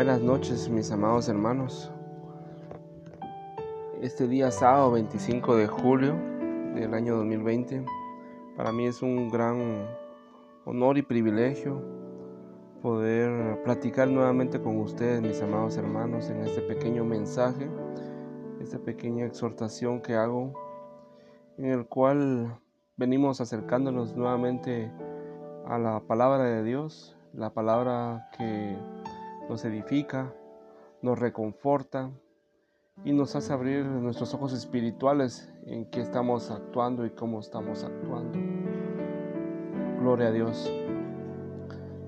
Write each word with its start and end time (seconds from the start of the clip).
Buenas 0.00 0.22
noches 0.22 0.70
mis 0.70 0.90
amados 0.90 1.28
hermanos. 1.28 1.92
Este 4.00 4.26
día 4.26 4.50
sábado 4.50 4.92
25 4.92 5.56
de 5.56 5.66
julio 5.66 6.14
del 6.74 6.94
año 6.94 7.16
2020 7.16 7.84
para 8.56 8.72
mí 8.72 8.86
es 8.86 9.02
un 9.02 9.28
gran 9.28 9.86
honor 10.64 10.96
y 10.96 11.02
privilegio 11.02 11.82
poder 12.80 13.62
platicar 13.62 14.08
nuevamente 14.08 14.58
con 14.58 14.78
ustedes 14.78 15.20
mis 15.20 15.42
amados 15.42 15.76
hermanos 15.76 16.30
en 16.30 16.46
este 16.46 16.62
pequeño 16.62 17.04
mensaje, 17.04 17.68
esta 18.58 18.78
pequeña 18.78 19.26
exhortación 19.26 20.00
que 20.00 20.14
hago 20.14 20.54
en 21.58 21.66
el 21.66 21.84
cual 21.84 22.58
venimos 22.96 23.42
acercándonos 23.42 24.16
nuevamente 24.16 24.90
a 25.66 25.78
la 25.78 26.00
palabra 26.00 26.44
de 26.44 26.64
Dios, 26.64 27.18
la 27.34 27.52
palabra 27.52 28.30
que 28.38 28.78
nos 29.50 29.64
edifica, 29.64 30.32
nos 31.02 31.18
reconforta 31.18 32.12
y 33.04 33.12
nos 33.12 33.34
hace 33.34 33.52
abrir 33.52 33.84
nuestros 33.84 34.32
ojos 34.32 34.52
espirituales 34.52 35.52
en 35.66 35.90
qué 35.90 36.02
estamos 36.02 36.52
actuando 36.52 37.04
y 37.04 37.10
cómo 37.10 37.40
estamos 37.40 37.82
actuando. 37.82 38.38
Gloria 39.98 40.28
a 40.28 40.30
Dios. 40.30 40.72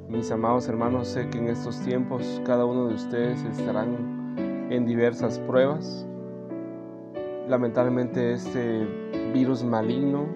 Mis 0.09 0.31
amados 0.31 0.69
hermanos, 0.69 1.09
sé 1.09 1.31
que 1.31 1.39
en 1.39 1.49
estos 1.49 1.81
tiempos 1.81 2.41
cada 2.45 2.65
uno 2.65 2.87
de 2.87 2.95
ustedes 2.95 3.43
estarán 3.43 4.69
en 4.71 4.87
diversas 4.87 5.41
pruebas. 5.41 6.07
Lamentablemente 7.49 8.35
este 8.35 8.87
virus 9.35 9.65
maligno 9.65 10.29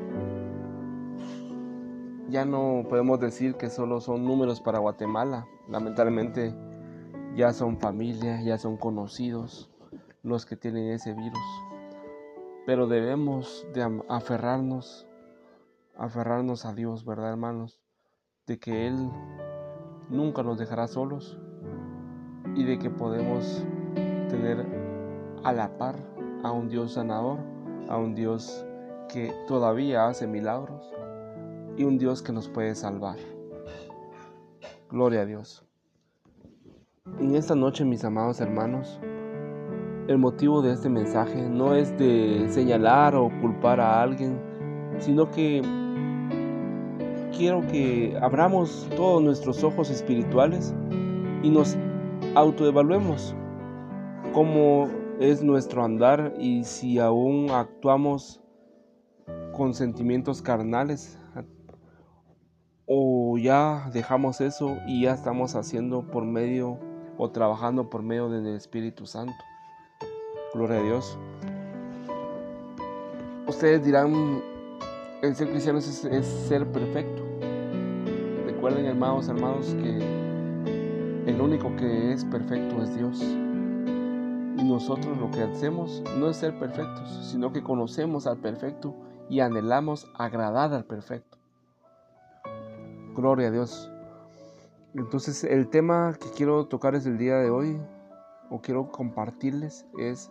ya 2.29 2.45
no 2.45 2.85
podemos 2.89 3.21
decir 3.21 3.55
que 3.55 3.71
solo 3.71 4.01
son 4.01 4.25
números 4.25 4.61
para 4.61 4.81
Guatemala. 4.81 5.47
Lamentablemente 5.69 6.53
ya 7.37 7.53
son 7.53 7.79
familia, 7.79 8.41
ya 8.41 8.57
son 8.57 8.79
conocidos 8.79 9.71
los 10.23 10.47
que 10.47 10.57
tienen 10.57 10.91
ese 10.91 11.13
virus. 11.13 11.63
Pero 12.65 12.87
debemos 12.87 13.67
de 13.75 14.03
aferrarnos, 14.09 15.07
aferrarnos 15.97 16.65
a 16.65 16.73
Dios, 16.73 17.05
¿verdad, 17.05 17.31
hermanos? 17.31 17.79
De 18.47 18.59
que 18.59 18.87
Él 18.87 18.97
nunca 20.09 20.43
nos 20.43 20.59
dejará 20.59 20.89
solos 20.89 21.39
y 22.55 22.65
de 22.65 22.79
que 22.79 22.91
podemos 22.91 23.65
tener 23.95 24.67
a 25.45 25.53
la 25.53 25.77
par 25.77 25.97
a 26.43 26.51
un 26.53 26.69
Dios 26.69 26.95
sanador, 26.95 27.39
a 27.89 27.99
un 27.99 28.15
Dios 28.15 28.65
que 29.13 29.33
todavía 29.47 30.09
hace 30.09 30.27
milagros 30.27 30.91
y 31.77 31.85
un 31.85 31.99
Dios 31.99 32.23
que 32.23 32.33
nos 32.33 32.49
puede 32.49 32.75
salvar. 32.75 33.19
Gloria 34.89 35.21
a 35.21 35.27
Dios. 35.27 35.66
En 37.21 37.37
esta 37.37 37.55
noche, 37.55 37.85
mis 37.85 38.05
amados 38.05 38.41
hermanos, 38.41 38.99
el 40.09 40.19
motivo 40.19 40.61
de 40.61 40.73
este 40.73 40.89
mensaje 40.89 41.49
no 41.49 41.73
es 41.73 41.97
de 41.97 42.47
señalar 42.49 43.15
o 43.15 43.31
culpar 43.41 43.81
a 43.81 44.03
alguien, 44.03 44.41
sino 44.99 45.31
que 45.31 45.63
quiero 47.35 47.61
que 47.69 48.19
abramos 48.21 48.89
todos 48.97 49.23
nuestros 49.23 49.63
ojos 49.63 49.89
espirituales 49.89 50.75
y 51.45 51.49
nos 51.49 51.77
autoevaluemos 52.35 53.37
cómo 54.35 54.89
es 55.21 55.45
nuestro 55.45 55.85
andar 55.85 56.35
y 56.41 56.65
si 56.65 56.99
aún 56.99 57.51
actuamos 57.53 58.43
con 59.53 59.75
sentimientos 59.75 60.43
carnales 60.43 61.21
o 62.85 63.39
ya 63.39 63.89
dejamos 63.93 64.41
eso 64.41 64.77
y 64.89 65.03
ya 65.03 65.15
estamos 65.15 65.55
haciendo 65.55 66.03
por 66.03 66.25
medio 66.25 66.79
o 67.19 67.31
trabajando 67.31 67.89
por 67.89 68.03
medio 68.03 68.29
del 68.29 68.47
Espíritu 68.55 69.07
Santo. 69.07 69.35
Gloria 70.55 70.79
a 70.79 70.83
Dios. 70.83 71.19
Ustedes 73.47 73.85
dirán, 73.85 74.43
el 75.23 75.35
ser 75.35 75.51
cristiano 75.51 75.79
es, 75.79 75.87
ser 75.87 76.67
perfecto. 76.73 77.23
Recuerden, 78.45 78.87
hermanos, 78.87 79.29
hermanos, 79.29 79.75
que 79.75 79.97
el 81.27 81.41
único 81.41 81.75
que 81.77 82.13
es 82.13 82.25
perfecto 82.25 82.83
es 82.83 82.97
Dios. 82.97 83.21
Y 83.23 84.65
nosotros 84.65 85.19
lo 85.19 85.31
que 85.31 85.43
hacemos 85.43 86.03
no 86.19 86.29
es 86.29 86.39
ser 86.39 86.59
perfectos, 86.59 87.29
sino 87.31 87.53
que 87.53 87.63
conocemos 87.63 88.27
al 88.27 88.39
perfecto 88.39 88.95
y 89.29 89.41
anhelamos 89.41 90.07
agradar 90.15 90.73
al 90.73 90.85
perfecto. 90.85 91.39
Gloria 93.15 93.49
a 93.49 93.51
Dios. 93.51 93.91
Entonces 94.95 95.45
el 95.45 95.69
tema 95.69 96.17
que 96.19 96.31
quiero 96.31 96.67
tocar 96.67 96.95
es 96.95 97.07
el 97.07 97.19
día 97.19 97.37
de 97.37 97.51
hoy, 97.51 97.81
o 98.51 98.61
quiero 98.61 98.91
compartirles, 98.91 99.87
es, 99.99 100.31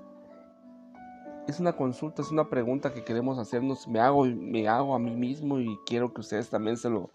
es 1.47 1.59
una 1.59 1.73
consulta, 1.73 2.21
es 2.21 2.31
una 2.31 2.49
pregunta 2.49 2.93
que 2.93 3.03
queremos 3.03 3.37
hacernos, 3.37 3.87
me 3.87 3.99
hago, 3.99 4.25
me 4.25 4.67
hago 4.67 4.95
a 4.95 4.99
mí 4.99 5.15
mismo 5.15 5.59
y 5.59 5.77
quiero 5.85 6.13
que 6.13 6.21
ustedes 6.21 6.49
también 6.49 6.77
se 6.77 6.89
lo 6.89 7.11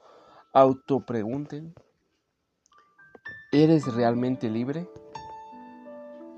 autopregunten. 0.53 1.75
¿Eres 3.53 3.93
realmente 3.95 4.49
libre? 4.49 4.89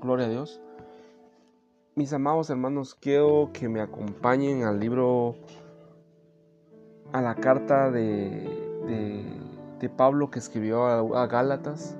Gloria 0.01 0.25
a 0.25 0.29
Dios. 0.29 0.59
Mis 1.95 2.11
amados 2.11 2.49
hermanos, 2.49 2.95
quiero 2.95 3.51
que 3.53 3.69
me 3.69 3.81
acompañen 3.81 4.63
al 4.63 4.79
libro, 4.79 5.35
a 7.11 7.21
la 7.21 7.35
carta 7.35 7.91
de 7.91 9.42
Pablo 9.89 10.29
que 10.29 10.39
escribió 10.39 10.85
a, 10.85 11.27
Gálatas, 11.27 11.97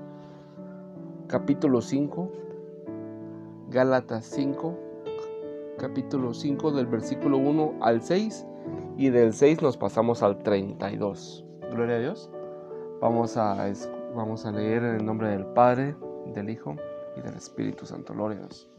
capítulo 1.28 1.82
5, 1.82 2.32
Gálatas 3.70 4.26
5, 4.26 4.78
capítulo 5.78 6.34
5 6.34 6.72
del 6.72 6.86
versículo 6.86 7.38
1 7.38 7.74
al 7.82 8.02
6 8.02 8.46
y 8.98 9.10
del 9.10 9.34
6 9.34 9.62
nos 9.62 9.78
pasamos 9.78 10.24
al 10.24 10.42
32. 10.44 11.46
Gloria 11.72 11.96
a 11.96 12.00
Dios. 12.00 12.30
Vamos 13.02 13.36
a, 13.38 13.72
vamos 14.16 14.46
a 14.46 14.52
leer 14.52 14.84
en 14.84 14.96
el 14.96 15.06
nombre 15.06 15.30
del 15.30 15.46
Padre, 15.48 15.96
del 16.34 16.50
Hijo 16.50 16.76
y 17.18 17.22
del 17.22 17.36
Espíritu 17.36 17.86
Santo. 17.86 18.14
Gloria 18.14 18.38
a 18.38 18.42
Dios. 18.42 18.70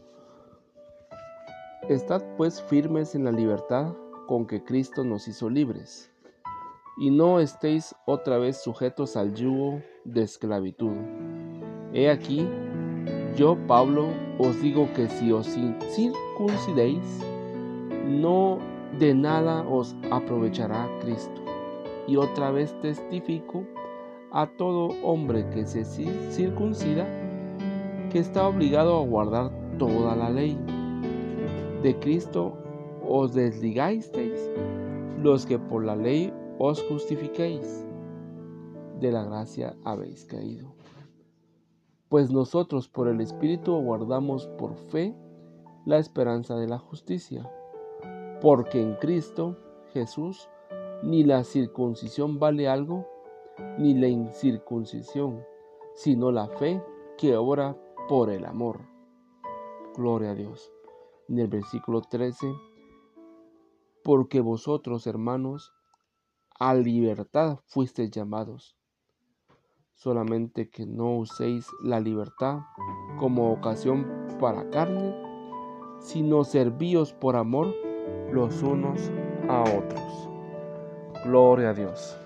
Estad 1.89 2.23
pues 2.37 2.61
firmes 2.63 3.13
en 3.13 3.25
la 3.25 3.31
libertad 3.31 3.93
con 4.27 4.47
que 4.47 4.63
Cristo 4.63 5.03
nos 5.03 5.27
hizo 5.27 5.49
libres 5.49 6.14
y 6.97 7.11
no 7.11 7.39
estéis 7.39 7.93
otra 8.05 8.37
vez 8.37 8.61
sujetos 8.63 9.17
al 9.17 9.33
yugo 9.33 9.81
de 10.05 10.23
esclavitud. 10.23 10.93
He 11.93 12.09
aquí, 12.09 12.47
yo 13.35 13.57
Pablo 13.67 14.07
os 14.39 14.61
digo 14.61 14.87
que 14.93 15.07
si 15.07 15.31
os 15.31 15.47
circuncidéis, 15.47 17.21
no 18.07 18.59
de 18.99 19.13
nada 19.13 19.65
os 19.67 19.95
aprovechará 20.11 20.87
Cristo. 21.01 21.41
Y 22.07 22.17
otra 22.17 22.51
vez 22.51 22.73
testifico 22.81 23.65
a 24.31 24.47
todo 24.47 24.89
hombre 25.03 25.49
que 25.49 25.65
se 25.65 25.83
circuncida, 25.83 27.05
que 28.11 28.19
está 28.19 28.47
obligado 28.47 28.97
a 28.97 29.05
guardar 29.05 29.51
toda 29.77 30.15
la 30.15 30.29
ley. 30.29 30.57
De 31.81 31.97
Cristo 31.99 32.53
os 33.07 33.33
desligasteis 33.33 34.51
los 35.21 35.45
que 35.45 35.57
por 35.59 35.83
la 35.83 35.95
ley 35.95 36.31
os 36.57 36.81
justifiquéis, 36.83 37.85
de 38.99 39.11
la 39.11 39.23
gracia 39.23 39.75
habéis 39.83 40.25
caído. 40.25 40.73
Pues 42.07 42.31
nosotros 42.31 42.87
por 42.87 43.07
el 43.07 43.19
Espíritu 43.19 43.75
aguardamos 43.75 44.47
por 44.57 44.75
fe 44.75 45.15
la 45.85 45.97
esperanza 45.97 46.55
de 46.55 46.67
la 46.67 46.77
justicia, 46.77 47.49
porque 48.41 48.81
en 48.81 48.95
Cristo 48.95 49.57
Jesús 49.91 50.49
ni 51.03 51.23
la 51.23 51.43
circuncisión 51.43 52.39
vale 52.39 52.67
algo, 52.69 53.05
ni 53.77 53.93
la 53.93 54.07
incircuncisión, 54.07 55.43
sino 55.93 56.31
la 56.31 56.47
fe 56.47 56.81
que 57.17 57.35
obra 57.35 57.77
por 58.07 58.29
el 58.29 58.45
amor. 58.45 58.81
Gloria 59.95 60.31
a 60.31 60.35
Dios. 60.35 60.71
En 61.27 61.39
el 61.39 61.47
versículo 61.47 62.01
13, 62.01 62.47
porque 64.03 64.41
vosotros, 64.41 65.07
hermanos, 65.07 65.74
a 66.59 66.73
libertad 66.73 67.59
fuisteis 67.65 68.11
llamados. 68.11 68.75
Solamente 69.93 70.69
que 70.69 70.85
no 70.85 71.17
uséis 71.17 71.67
la 71.83 71.99
libertad 71.99 72.59
como 73.17 73.51
ocasión 73.51 74.05
para 74.39 74.69
carne, 74.69 75.15
sino 75.99 76.43
servíos 76.43 77.13
por 77.13 77.35
amor 77.35 77.73
los 78.31 78.61
unos 78.61 79.11
a 79.47 79.61
otros. 79.61 80.29
Gloria 81.23 81.69
a 81.69 81.73
Dios. 81.73 82.17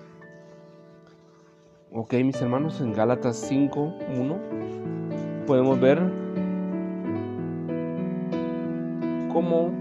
Ok, 1.92 2.14
mis 2.24 2.42
hermanos, 2.42 2.82
en 2.82 2.94
Gálatas 2.94 3.52
5.1 3.52 5.46
podemos 5.46 5.80
ver 5.80 6.00
cómo 9.32 9.72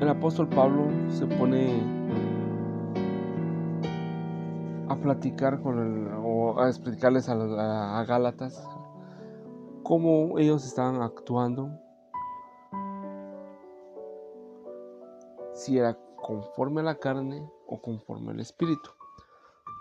el 0.00 0.08
apóstol 0.08 0.48
Pablo 0.48 0.88
se 1.10 1.26
pone 1.26 1.97
platicar 4.96 5.60
con 5.60 5.78
el, 5.78 6.08
o 6.22 6.60
a 6.60 6.68
explicarles 6.68 7.28
a, 7.28 8.00
a, 8.00 8.04
Gálatas 8.04 8.66
cómo 9.82 10.38
ellos 10.38 10.64
estaban 10.66 11.02
actuando, 11.02 11.70
si 15.52 15.78
era 15.78 15.98
conforme 16.16 16.80
a 16.80 16.84
la 16.84 16.94
carne 16.96 17.48
o 17.66 17.80
conforme 17.80 18.32
al 18.32 18.40
espíritu. 18.40 18.90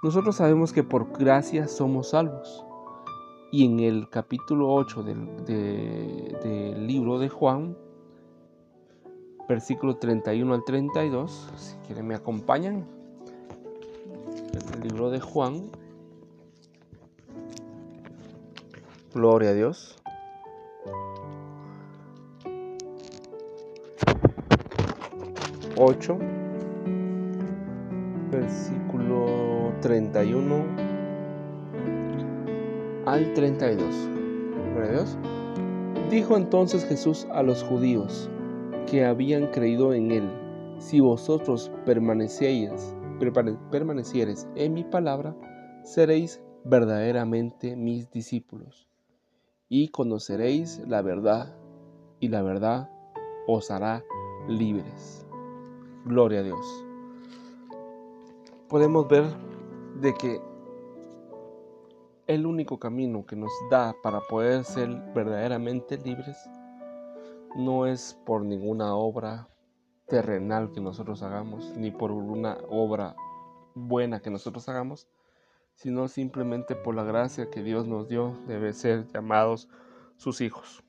Nosotros 0.03 0.35
sabemos 0.35 0.73
que 0.73 0.83
por 0.83 1.17
gracia 1.17 1.67
somos 1.67 2.09
salvos. 2.09 2.63
Y 3.51 3.65
en 3.65 3.79
el 3.79 4.09
capítulo 4.09 4.71
8 4.73 5.03
del, 5.03 6.87
libro 6.87 7.17
de 7.17 7.29
Juan, 7.29 7.77
versículo 9.47 9.97
31 9.97 10.53
al 10.53 10.63
32, 10.65 11.53
si 11.55 11.77
quieren 11.87 12.07
me 12.07 12.15
acompañan, 12.15 12.96
el 14.73 14.81
libro 14.81 15.09
de 15.09 15.19
Juan, 15.19 15.69
gloria 19.13 19.49
a 19.49 19.53
Dios. 19.53 19.95
Ocho, 25.77 26.17
versículo 28.31 29.73
31 29.81 30.65
al 33.05 33.33
32. 33.33 34.09
Dios. 34.91 35.17
Dijo 36.09 36.37
entonces 36.37 36.85
Jesús 36.85 37.27
a 37.31 37.43
los 37.43 37.63
judíos 37.63 38.29
que 38.89 39.03
habían 39.03 39.47
creído 39.47 39.93
en 39.93 40.11
él, 40.11 40.29
si 40.79 40.99
vosotros 40.99 41.71
permaneciereis, 41.85 42.95
permaneciereis 43.17 44.47
en 44.55 44.73
mi 44.73 44.83
palabra, 44.83 45.35
seréis 45.83 46.41
verdaderamente 46.63 47.75
mis 47.75 48.11
discípulos, 48.11 48.87
y 49.69 49.89
conoceréis 49.89 50.81
la 50.87 51.01
verdad, 51.01 51.55
y 52.19 52.27
la 52.27 52.41
verdad 52.41 52.89
os 53.47 53.71
hará 53.71 54.03
libres. 54.47 55.25
Gloria 56.05 56.39
a 56.39 56.43
Dios. 56.43 56.85
Podemos 58.69 59.07
ver 59.07 59.25
de 60.01 60.13
que 60.13 60.41
el 62.27 62.45
único 62.45 62.77
camino 62.77 63.25
que 63.25 63.37
nos 63.37 63.51
da 63.71 63.95
para 64.03 64.19
poder 64.29 64.65
ser 64.65 64.89
verdaderamente 65.13 65.97
libres 65.97 66.37
no 67.55 67.85
es 67.85 68.19
por 68.25 68.43
ninguna 68.43 68.93
obra 68.93 69.47
terrenal 70.07 70.71
que 70.71 70.81
nosotros 70.81 71.21
hagamos, 71.23 71.73
ni 71.77 71.91
por 71.91 72.11
una 72.11 72.57
obra 72.69 73.15
buena 73.75 74.19
que 74.19 74.29
nosotros 74.29 74.67
hagamos, 74.69 75.07
sino 75.75 76.07
simplemente 76.07 76.75
por 76.75 76.95
la 76.95 77.03
gracia 77.03 77.49
que 77.49 77.61
Dios 77.61 77.87
nos 77.87 78.07
dio, 78.07 78.35
debe 78.47 78.73
ser 78.73 79.07
llamados 79.07 79.69
sus 80.15 80.41
hijos. 80.41 80.83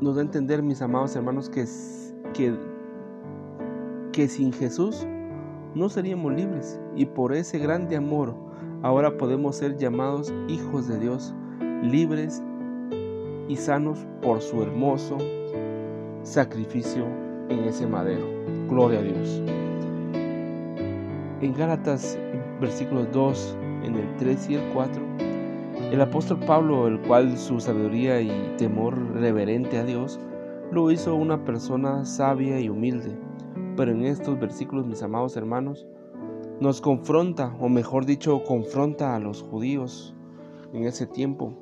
Nos 0.00 0.14
da 0.14 0.22
a 0.22 0.24
entender, 0.24 0.62
mis 0.62 0.82
amados 0.82 1.16
hermanos, 1.16 1.48
que, 1.48 1.64
que 2.32 2.56
que 4.16 4.28
sin 4.28 4.50
Jesús 4.50 5.06
no 5.74 5.90
seríamos 5.90 6.32
libres 6.32 6.80
y 6.96 7.04
por 7.04 7.34
ese 7.34 7.58
grande 7.58 7.96
amor 7.96 8.34
ahora 8.82 9.18
podemos 9.18 9.56
ser 9.56 9.76
llamados 9.76 10.32
hijos 10.48 10.88
de 10.88 10.98
Dios, 10.98 11.34
libres 11.82 12.42
y 13.48 13.56
sanos 13.56 14.06
por 14.22 14.40
su 14.40 14.62
hermoso 14.62 15.18
sacrificio 16.22 17.04
en 17.48 17.60
ese 17.60 17.86
madero. 17.86 18.26
Gloria 18.68 18.98
a 18.98 19.02
Dios. 19.02 19.42
En 21.40 21.54
Gálatas 21.54 22.18
versículos 22.60 23.06
2, 23.12 23.58
en 23.84 23.94
el 23.96 24.16
3 24.16 24.50
y 24.50 24.54
el 24.54 24.72
4, 24.72 25.02
el 25.92 26.00
apóstol 26.00 26.40
Pablo, 26.40 26.88
el 26.88 27.00
cual 27.02 27.36
su 27.36 27.60
sabiduría 27.60 28.20
y 28.20 28.54
temor 28.56 28.98
reverente 29.14 29.78
a 29.78 29.84
Dios, 29.84 30.18
lo 30.72 30.90
hizo 30.90 31.14
una 31.14 31.44
persona 31.44 32.04
sabia 32.04 32.58
y 32.58 32.68
humilde 32.68 33.16
pero 33.76 33.92
en 33.92 34.04
estos 34.04 34.38
versículos, 34.40 34.86
mis 34.86 35.02
amados 35.02 35.36
hermanos, 35.36 35.86
nos 36.60 36.80
confronta, 36.80 37.54
o 37.60 37.68
mejor 37.68 38.06
dicho, 38.06 38.42
confronta 38.44 39.14
a 39.14 39.20
los 39.20 39.42
judíos 39.42 40.14
en 40.72 40.84
ese 40.84 41.06
tiempo. 41.06 41.52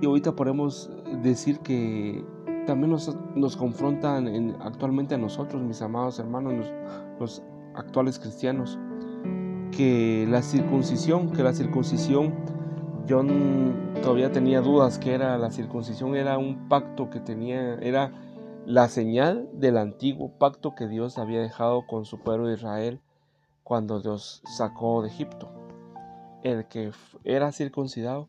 Y 0.00 0.06
ahorita 0.06 0.32
podemos 0.32 0.90
decir 1.22 1.60
que 1.60 2.24
también 2.66 2.90
nos, 2.90 3.14
nos 3.34 3.56
confrontan 3.56 4.56
actualmente 4.60 5.14
a 5.14 5.18
nosotros, 5.18 5.62
mis 5.62 5.82
amados 5.82 6.18
hermanos, 6.18 6.54
los, 6.54 6.72
los 7.18 7.42
actuales 7.74 8.18
cristianos, 8.18 8.78
que 9.76 10.26
la 10.28 10.42
circuncisión, 10.42 11.30
que 11.30 11.42
la 11.42 11.52
circuncisión, 11.52 12.34
yo 13.06 13.22
todavía 14.02 14.32
tenía 14.32 14.60
dudas 14.60 14.98
que 14.98 15.14
era 15.14 15.36
la 15.36 15.50
circuncisión, 15.50 16.16
era 16.16 16.38
un 16.38 16.68
pacto 16.68 17.10
que 17.10 17.20
tenía, 17.20 17.74
era 17.76 18.12
la 18.66 18.88
señal 18.88 19.48
del 19.52 19.76
antiguo 19.76 20.32
pacto 20.38 20.74
que 20.74 20.86
Dios 20.86 21.18
había 21.18 21.40
dejado 21.40 21.86
con 21.86 22.04
su 22.04 22.20
pueblo 22.20 22.52
Israel 22.52 23.00
cuando 23.64 24.00
Dios 24.00 24.42
sacó 24.46 25.02
de 25.02 25.08
Egipto. 25.08 25.50
El 26.42 26.66
que 26.68 26.92
era 27.24 27.52
circuncidado 27.52 28.28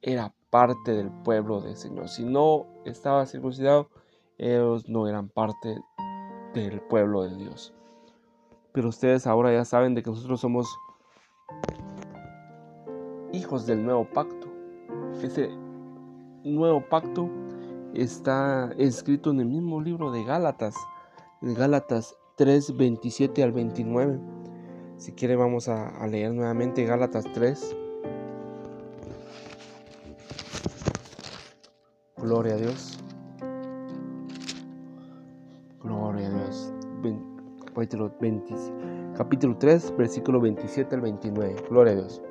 era 0.00 0.32
parte 0.52 0.92
del 0.92 1.10
pueblo 1.10 1.62
del 1.62 1.76
Señor. 1.76 2.10
Si 2.10 2.24
no 2.24 2.66
estaba 2.84 3.24
circuncidado, 3.24 3.88
ellos 4.36 4.86
no 4.86 5.08
eran 5.08 5.30
parte 5.30 5.80
del 6.52 6.82
pueblo 6.82 7.22
de 7.22 7.34
Dios. 7.36 7.72
Pero 8.72 8.90
ustedes 8.90 9.26
ahora 9.26 9.50
ya 9.50 9.64
saben 9.64 9.94
de 9.94 10.02
que 10.02 10.10
nosotros 10.10 10.42
somos 10.42 10.78
hijos 13.32 13.64
del 13.64 13.82
nuevo 13.82 14.04
pacto. 14.04 14.46
Ese 15.22 15.48
nuevo 16.44 16.86
pacto 16.86 17.30
está 17.94 18.72
escrito 18.76 19.30
en 19.30 19.40
el 19.40 19.46
mismo 19.46 19.80
libro 19.80 20.10
de 20.10 20.22
Gálatas, 20.22 20.74
en 21.40 21.54
Gálatas 21.54 22.14
3, 22.36 22.76
27 22.76 23.42
al 23.42 23.52
29. 23.52 24.20
Si 24.98 25.12
quiere 25.12 25.34
vamos 25.34 25.68
a, 25.68 26.06
leer 26.06 26.34
nuevamente 26.34 26.84
Gálatas 26.84 27.24
3. 27.32 27.76
Gloria 32.22 32.54
a 32.54 32.56
Dios. 32.56 33.00
Gloria 35.82 36.28
a 36.28 36.30
Dios. 36.30 36.72
Capítulo, 37.66 38.14
capítulo 39.16 39.58
3, 39.58 39.96
versículo 39.96 40.40
27 40.40 40.94
al 40.94 41.00
29. 41.00 41.56
Gloria 41.68 41.94
a 41.94 41.96
Dios. 41.96 42.22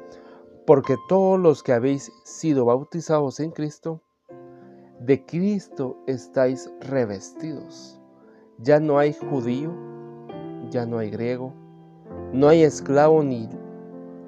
Porque 0.65 0.95
todos 1.09 1.37
los 1.37 1.61
que 1.61 1.73
habéis 1.73 2.09
sido 2.23 2.63
bautizados 2.63 3.41
en 3.41 3.51
Cristo, 3.51 4.01
de 5.01 5.25
Cristo 5.25 5.97
estáis 6.07 6.71
revestidos. 6.79 7.99
Ya 8.59 8.79
no 8.79 8.97
hay 8.97 9.11
judío, 9.11 9.73
ya 10.69 10.85
no 10.85 10.99
hay 10.99 11.09
griego, 11.09 11.53
no 12.31 12.47
hay 12.47 12.63
esclavo 12.63 13.23
ni 13.23 13.49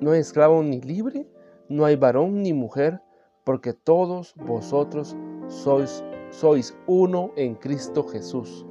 no 0.01 0.11
hay 0.11 0.19
esclavo 0.19 0.61
ni 0.61 0.81
libre, 0.81 1.25
no 1.69 1.85
hay 1.85 1.95
varón 1.95 2.43
ni 2.43 2.51
mujer, 2.51 3.01
porque 3.45 3.71
todos 3.71 4.35
vosotros 4.35 5.15
sois 5.47 6.03
sois 6.33 6.75
uno 6.87 7.31
en 7.35 7.55
Cristo 7.55 8.03
Jesús. 8.03 8.65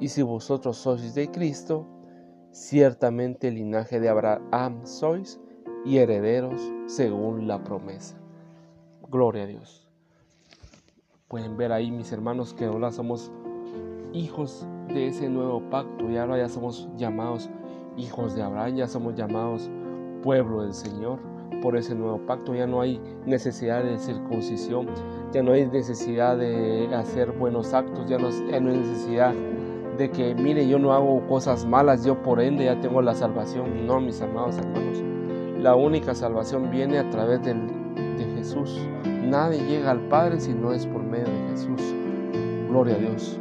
Y 0.00 0.08
si 0.08 0.22
vosotros 0.22 0.76
sois 0.76 1.14
de 1.14 1.30
Cristo, 1.30 1.86
ciertamente 2.50 3.48
el 3.48 3.54
linaje 3.54 4.00
de 4.00 4.08
Abraham 4.08 4.84
sois 4.84 5.40
y 5.84 5.98
herederos 5.98 6.60
según 6.86 7.46
la 7.46 7.62
promesa. 7.62 8.16
Gloria 9.08 9.44
a 9.44 9.46
Dios. 9.46 9.88
Pueden 11.28 11.56
ver 11.56 11.72
ahí 11.72 11.90
mis 11.90 12.10
hermanos 12.10 12.52
que 12.52 12.64
ahora 12.64 12.90
somos 12.90 13.30
hijos 14.12 14.66
de 14.88 15.08
ese 15.08 15.28
nuevo 15.28 15.62
pacto 15.70 16.10
y 16.10 16.16
ahora 16.16 16.38
ya 16.38 16.48
somos 16.48 16.88
llamados 16.96 17.48
hijos 17.96 18.34
de 18.34 18.42
Abraham, 18.42 18.76
ya 18.76 18.88
somos 18.88 19.14
llamados 19.14 19.70
pueblo 20.22 20.62
del 20.62 20.74
Señor 20.74 21.20
por 21.62 21.76
ese 21.76 21.94
nuevo 21.94 22.18
pacto. 22.26 22.54
Ya 22.54 22.66
no 22.66 22.80
hay 22.80 23.00
necesidad 23.26 23.84
de 23.84 23.98
circuncisión, 23.98 24.88
ya 25.32 25.42
no 25.42 25.52
hay 25.52 25.66
necesidad 25.66 26.36
de 26.36 26.88
hacer 26.94 27.32
buenos 27.32 27.74
actos, 27.74 28.08
ya 28.08 28.18
no, 28.18 28.28
hay 28.28 28.60
necesidad 28.60 29.34
de 29.98 30.10
que, 30.10 30.34
mire, 30.34 30.66
yo 30.68 30.78
no 30.78 30.92
hago 30.92 31.26
cosas 31.26 31.66
malas, 31.66 32.04
yo 32.04 32.22
por 32.22 32.40
ende 32.40 32.64
ya 32.64 32.80
tengo 32.80 33.02
la 33.02 33.14
salvación. 33.14 33.86
No, 33.86 34.00
mis 34.00 34.20
amados 34.22 34.56
hermanos, 34.58 35.02
la 35.60 35.74
única 35.74 36.14
salvación 36.14 36.70
viene 36.70 36.98
a 36.98 37.10
través 37.10 37.42
de 37.42 37.54
Jesús. 38.36 38.80
Nadie 39.04 39.60
llega 39.66 39.90
al 39.90 40.00
Padre 40.08 40.40
si 40.40 40.54
no 40.54 40.72
es 40.72 40.86
por 40.86 41.02
medio 41.02 41.26
de 41.26 41.48
Jesús. 41.50 41.94
Gloria 42.68 42.94
a 42.94 42.98
Dios. 42.98 43.38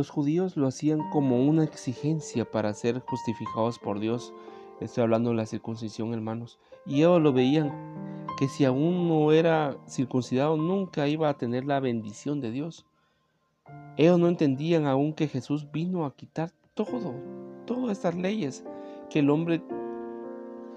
Los 0.00 0.08
judíos 0.08 0.56
lo 0.56 0.66
hacían 0.66 1.10
como 1.10 1.44
una 1.46 1.62
exigencia 1.62 2.50
para 2.50 2.72
ser 2.72 3.00
justificados 3.00 3.78
por 3.78 4.00
Dios 4.00 4.32
Estoy 4.80 5.02
hablando 5.02 5.28
de 5.28 5.36
la 5.36 5.44
circuncisión, 5.44 6.14
hermanos. 6.14 6.58
Y 6.86 7.00
ellos 7.00 7.20
lo 7.20 7.34
veían 7.34 8.26
que 8.38 8.48
si 8.48 8.64
aún 8.64 9.08
no 9.08 9.30
era 9.30 9.76
circuncidado, 9.86 10.56
nunca 10.56 11.06
iba 11.06 11.28
a 11.28 11.36
tener 11.36 11.66
la 11.66 11.80
bendición 11.80 12.40
de 12.40 12.50
Dios. 12.50 12.86
Ellos 13.98 14.18
no 14.18 14.28
entendían 14.28 14.86
aún 14.86 15.12
que 15.12 15.28
Jesús 15.28 15.70
vino 15.70 16.06
a 16.06 16.16
quitar 16.16 16.50
todo, 16.72 17.14
todas 17.66 17.92
estas 17.92 18.14
leyes 18.14 18.64
que 19.10 19.18
el 19.18 19.28
hombre 19.28 19.62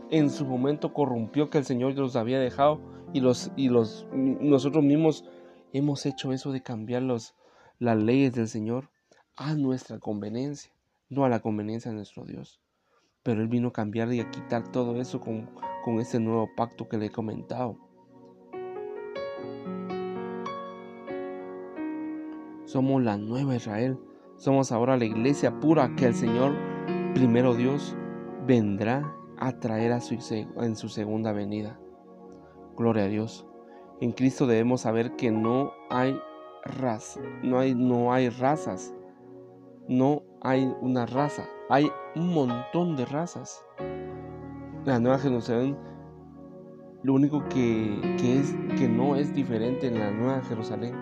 en 0.10 0.30
su 0.30 0.46
momento 0.46 0.92
corrompió, 0.92 1.50
que 1.50 1.60
el 1.60 1.65
Señor 1.65 1.98
los 1.98 2.18
había 2.18 2.42
dejado 2.42 2.82
y, 3.13 3.22
los, 3.22 3.53
y 3.56 3.70
los, 3.70 4.06
nosotros 4.12 4.84
mismos 4.84 5.24
hemos 5.72 6.06
hecho 6.06 6.34
eso 6.34 6.51
de 6.51 6.62
cambiar 6.62 7.03
las 7.03 7.34
leyes 7.80 8.34
del 8.34 8.50
Señor 8.50 8.89
a 9.36 9.56
nuestra 9.56 10.00
conveniencia, 10.00 10.72
no 11.10 11.25
a 11.25 11.30
la 11.30 11.40
conveniencia 11.40 11.92
de 11.92 11.98
nuestro 11.98 12.25
Dios. 12.25 12.62
Pero 13.24 13.42
Él 13.42 13.48
vino 13.48 13.70
a 13.70 13.74
cambiar 13.74 14.12
y 14.13 14.20
a 14.20 14.30
quitar 14.30 14.72
todo 14.72 15.00
eso 15.00 15.20
con, 15.22 15.50
con 15.84 16.00
ese 16.00 16.20
nuevo 16.20 16.50
pacto 16.56 16.88
que 16.88 16.98
le 16.98 17.08
he 17.08 17.12
comentado. 17.12 17.78
Somos 22.66 23.04
la 23.04 23.18
nueva 23.18 23.56
Israel. 23.56 23.98
Somos 24.38 24.72
ahora 24.72 24.98
la 24.98 25.06
iglesia 25.06 25.60
pura 25.60 25.96
que 25.96 26.08
el 26.08 26.16
Señor, 26.16 26.56
primero 27.13 27.56
Dios, 27.56 27.96
vendrá 28.46 29.16
a 29.38 29.60
traer 29.60 29.92
a 29.94 30.02
su, 30.02 30.16
en 30.58 30.75
su 30.75 30.90
segunda 30.90 31.32
venida. 31.32 31.80
Gloria 32.75 33.04
a 33.04 33.08
Dios. 33.08 33.46
En 34.02 34.12
Cristo 34.12 34.48
debemos 34.48 34.82
saber 34.82 35.16
que 35.16 35.32
no 35.32 35.72
hay 35.90 36.20
raza, 36.66 37.22
no 37.44 37.60
hay, 37.60 37.75
no 37.75 38.12
hay 38.12 38.30
razas, 38.30 38.94
no 39.88 40.24
hay 40.42 40.74
una 40.82 41.06
raza, 41.06 41.46
hay 41.70 41.92
un 42.16 42.34
montón 42.34 42.96
de 42.96 43.06
razas. 43.06 43.63
La 44.86 45.00
Nueva 45.00 45.20
Jerusalén, 45.20 45.78
lo 47.04 47.13
único 47.13 47.44
que, 47.50 48.16
que, 48.20 48.40
es, 48.40 48.56
que 48.78 48.88
no 48.88 49.16
es 49.16 49.34
diferente 49.34 49.88
en 49.88 50.00
la 50.00 50.12
Nueva 50.12 50.42
Jerusalén 50.42 50.96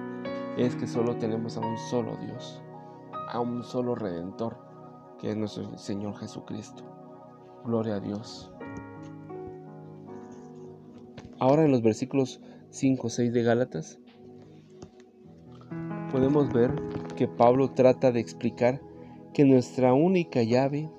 es 0.57 0.75
que 0.75 0.87
solo 0.87 1.15
tenemos 1.17 1.57
a 1.57 1.61
un 1.61 1.77
solo 1.77 2.17
Dios, 2.17 2.61
a 3.29 3.39
un 3.39 3.63
solo 3.63 3.95
Redentor, 3.95 4.57
que 5.19 5.31
es 5.31 5.37
nuestro 5.37 5.77
Señor 5.77 6.15
Jesucristo. 6.17 6.83
Gloria 7.63 7.95
a 7.95 7.99
Dios. 7.99 8.51
Ahora 11.39 11.65
en 11.65 11.71
los 11.71 11.81
versículos 11.81 12.41
5 12.69 13.09
6 13.09 13.33
de 13.33 13.43
Gálatas, 13.43 13.99
podemos 16.11 16.51
ver 16.51 16.73
que 17.13 17.27
Pablo 17.27 17.71
trata 17.71 18.11
de 18.11 18.19
explicar 18.19 18.81
que 19.33 19.45
nuestra 19.45 19.93
única 19.93 20.43
llave 20.43 20.89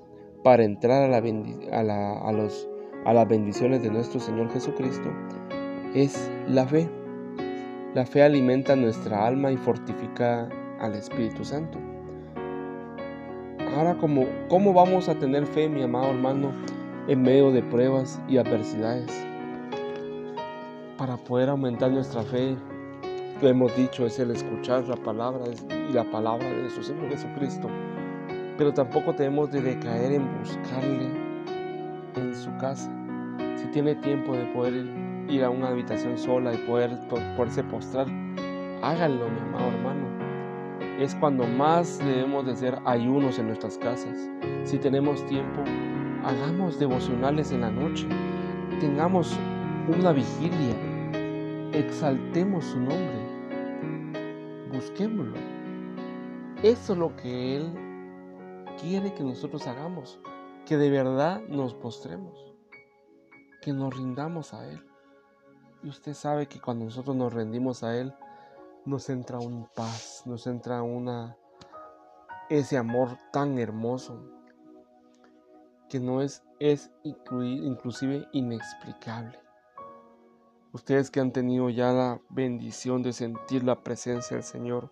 para 0.42 0.64
entrar 0.64 1.02
a, 1.02 1.08
la 1.08 2.18
a, 2.18 2.32
los, 2.32 2.68
a 3.04 3.12
las 3.12 3.28
bendiciones 3.28 3.82
de 3.82 3.90
nuestro 3.90 4.20
Señor 4.20 4.50
Jesucristo 4.50 5.10
es 5.94 6.30
la 6.48 6.66
fe. 6.66 6.88
La 7.94 8.06
fe 8.06 8.22
alimenta 8.22 8.74
nuestra 8.74 9.26
alma 9.26 9.52
y 9.52 9.56
fortifica 9.56 10.48
al 10.80 10.94
Espíritu 10.94 11.44
Santo. 11.44 11.78
Ahora, 13.76 13.96
¿cómo, 13.98 14.26
¿cómo 14.48 14.72
vamos 14.72 15.08
a 15.08 15.18
tener 15.18 15.46
fe, 15.46 15.68
mi 15.68 15.82
amado 15.82 16.10
hermano, 16.10 16.52
en 17.08 17.22
medio 17.22 17.52
de 17.52 17.62
pruebas 17.62 18.20
y 18.28 18.38
adversidades? 18.38 19.10
Para 20.98 21.16
poder 21.16 21.48
aumentar 21.48 21.90
nuestra 21.90 22.22
fe, 22.22 22.56
lo 23.42 23.48
hemos 23.48 23.74
dicho, 23.74 24.06
es 24.06 24.20
el 24.20 24.30
escuchar 24.30 24.86
la 24.86 24.94
palabra 24.94 25.42
y 25.90 25.92
la 25.92 26.08
palabra 26.08 26.48
de 26.48 26.60
nuestro 26.60 26.84
Señor 26.84 27.08
Jesucristo. 27.08 27.68
Pero 28.56 28.72
tampoco 28.72 29.12
tenemos 29.16 29.50
de 29.50 29.60
decaer 29.60 30.12
en 30.12 30.38
buscarle 30.38 31.10
en 32.14 32.34
su 32.36 32.56
casa. 32.58 32.88
Si 33.56 33.66
tiene 33.72 33.96
tiempo 33.96 34.36
de 34.36 34.44
poder 34.52 34.86
ir 35.28 35.42
a 35.42 35.50
una 35.50 35.70
habitación 35.70 36.16
sola 36.16 36.54
y 36.54 36.58
poder 36.58 36.96
poderse 37.36 37.64
postrar, 37.64 38.06
háganlo, 38.80 39.28
mi 39.28 39.40
amado 39.40 39.72
hermano. 39.72 41.00
Es 41.00 41.12
cuando 41.16 41.44
más 41.44 41.98
debemos 41.98 42.46
de 42.46 42.54
ser 42.54 42.78
ayunos 42.84 43.40
en 43.40 43.48
nuestras 43.48 43.76
casas. 43.76 44.30
Si 44.62 44.78
tenemos 44.78 45.26
tiempo, 45.26 45.64
hagamos 46.24 46.78
devocionales 46.78 47.50
en 47.50 47.62
la 47.62 47.72
noche. 47.72 48.06
Tengamos 48.78 49.36
una 49.88 50.12
vigilia. 50.12 50.76
Exaltemos 51.72 52.66
su 52.66 52.78
nombre 52.78 53.21
busquémoslo. 54.82 55.38
Eso 56.62 56.92
es 56.92 56.98
lo 56.98 57.14
que 57.16 57.56
Él 57.56 57.72
quiere 58.80 59.14
que 59.14 59.22
nosotros 59.22 59.66
hagamos, 59.66 60.18
que 60.66 60.76
de 60.76 60.90
verdad 60.90 61.40
nos 61.48 61.74
postremos, 61.74 62.52
que 63.60 63.72
nos 63.72 63.96
rindamos 63.96 64.54
a 64.54 64.68
Él. 64.68 64.84
Y 65.82 65.88
usted 65.88 66.14
sabe 66.14 66.46
que 66.46 66.60
cuando 66.60 66.84
nosotros 66.84 67.16
nos 67.16 67.32
rendimos 67.32 67.82
a 67.82 67.96
Él, 67.96 68.14
nos 68.84 69.08
entra 69.08 69.38
un 69.38 69.68
paz, 69.74 70.22
nos 70.26 70.46
entra 70.46 70.82
una 70.82 71.36
ese 72.48 72.76
amor 72.76 73.16
tan 73.32 73.58
hermoso 73.58 74.20
que 75.88 76.00
no 76.00 76.20
es, 76.20 76.42
es 76.58 76.90
inclusive 77.04 78.26
inexplicable. 78.32 79.41
Ustedes 80.72 81.10
que 81.10 81.20
han 81.20 81.32
tenido 81.32 81.68
ya 81.68 81.92
la 81.92 82.20
bendición 82.30 83.02
de 83.02 83.12
sentir 83.12 83.62
la 83.62 83.82
presencia 83.82 84.36
del 84.36 84.44
Señor, 84.44 84.90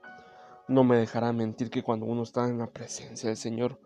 no 0.68 0.84
me 0.84 0.96
dejarán 0.96 1.38
mentir 1.38 1.70
que 1.70 1.82
cuando 1.82 2.04
uno 2.04 2.22
está 2.22 2.46
en 2.48 2.58
la 2.58 2.66
presencia 2.66 3.30
del 3.30 3.38
Señor, 3.38 3.80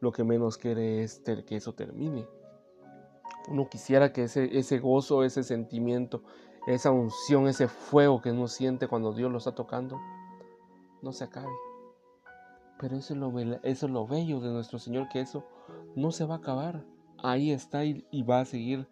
lo 0.00 0.12
que 0.12 0.24
menos 0.24 0.58
quiere 0.58 1.02
es 1.02 1.22
que 1.46 1.56
eso 1.56 1.72
termine. 1.72 2.28
Uno 3.48 3.66
quisiera 3.70 4.12
que 4.12 4.24
ese, 4.24 4.78
gozo, 4.78 5.24
ese 5.24 5.42
sentimiento, 5.42 6.22
esa 6.66 6.90
unción, 6.90 7.48
ese 7.48 7.66
fuego 7.66 8.20
que 8.20 8.30
uno 8.30 8.46
siente 8.46 8.86
cuando 8.86 9.14
Dios 9.14 9.32
lo 9.32 9.38
está 9.38 9.54
tocando, 9.54 9.98
no 11.00 11.12
se 11.14 11.24
acabe. 11.24 11.48
Pero 12.78 12.96
eso 12.96 13.14
es 13.14 13.82
lo, 13.90 14.06
bello 14.06 14.40
de 14.40 14.50
nuestro 14.50 14.78
Señor, 14.78 15.08
que 15.08 15.20
eso 15.20 15.46
no 15.96 16.12
se 16.12 16.26
va 16.26 16.34
a 16.34 16.38
acabar. 16.38 16.84
Ahí 17.16 17.52
está 17.52 17.86
y 17.86 18.22
va 18.22 18.40
a 18.40 18.44
seguir 18.44 18.86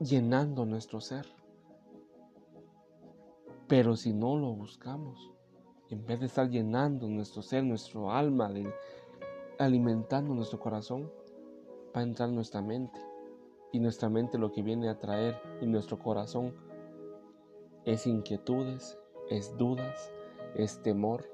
llenando 0.00 0.64
nuestro 0.64 1.00
ser. 1.00 1.26
Pero 3.66 3.96
si 3.96 4.12
no 4.12 4.36
lo 4.36 4.52
buscamos, 4.52 5.32
en 5.90 6.06
vez 6.06 6.20
de 6.20 6.26
estar 6.26 6.48
llenando 6.48 7.08
nuestro 7.08 7.42
ser, 7.42 7.64
nuestro 7.64 8.10
alma, 8.10 8.50
alimentando 9.58 10.34
nuestro 10.34 10.60
corazón, 10.60 11.10
va 11.94 12.00
a 12.00 12.04
entrar 12.04 12.30
nuestra 12.30 12.62
mente. 12.62 13.00
Y 13.72 13.80
nuestra 13.80 14.08
mente 14.08 14.38
lo 14.38 14.50
que 14.50 14.62
viene 14.62 14.88
a 14.88 14.98
traer 14.98 15.38
y 15.60 15.66
nuestro 15.66 15.98
corazón 15.98 16.54
es 17.84 18.06
inquietudes, 18.06 18.98
es 19.28 19.56
dudas, 19.58 20.10
es 20.54 20.82
temor, 20.82 21.28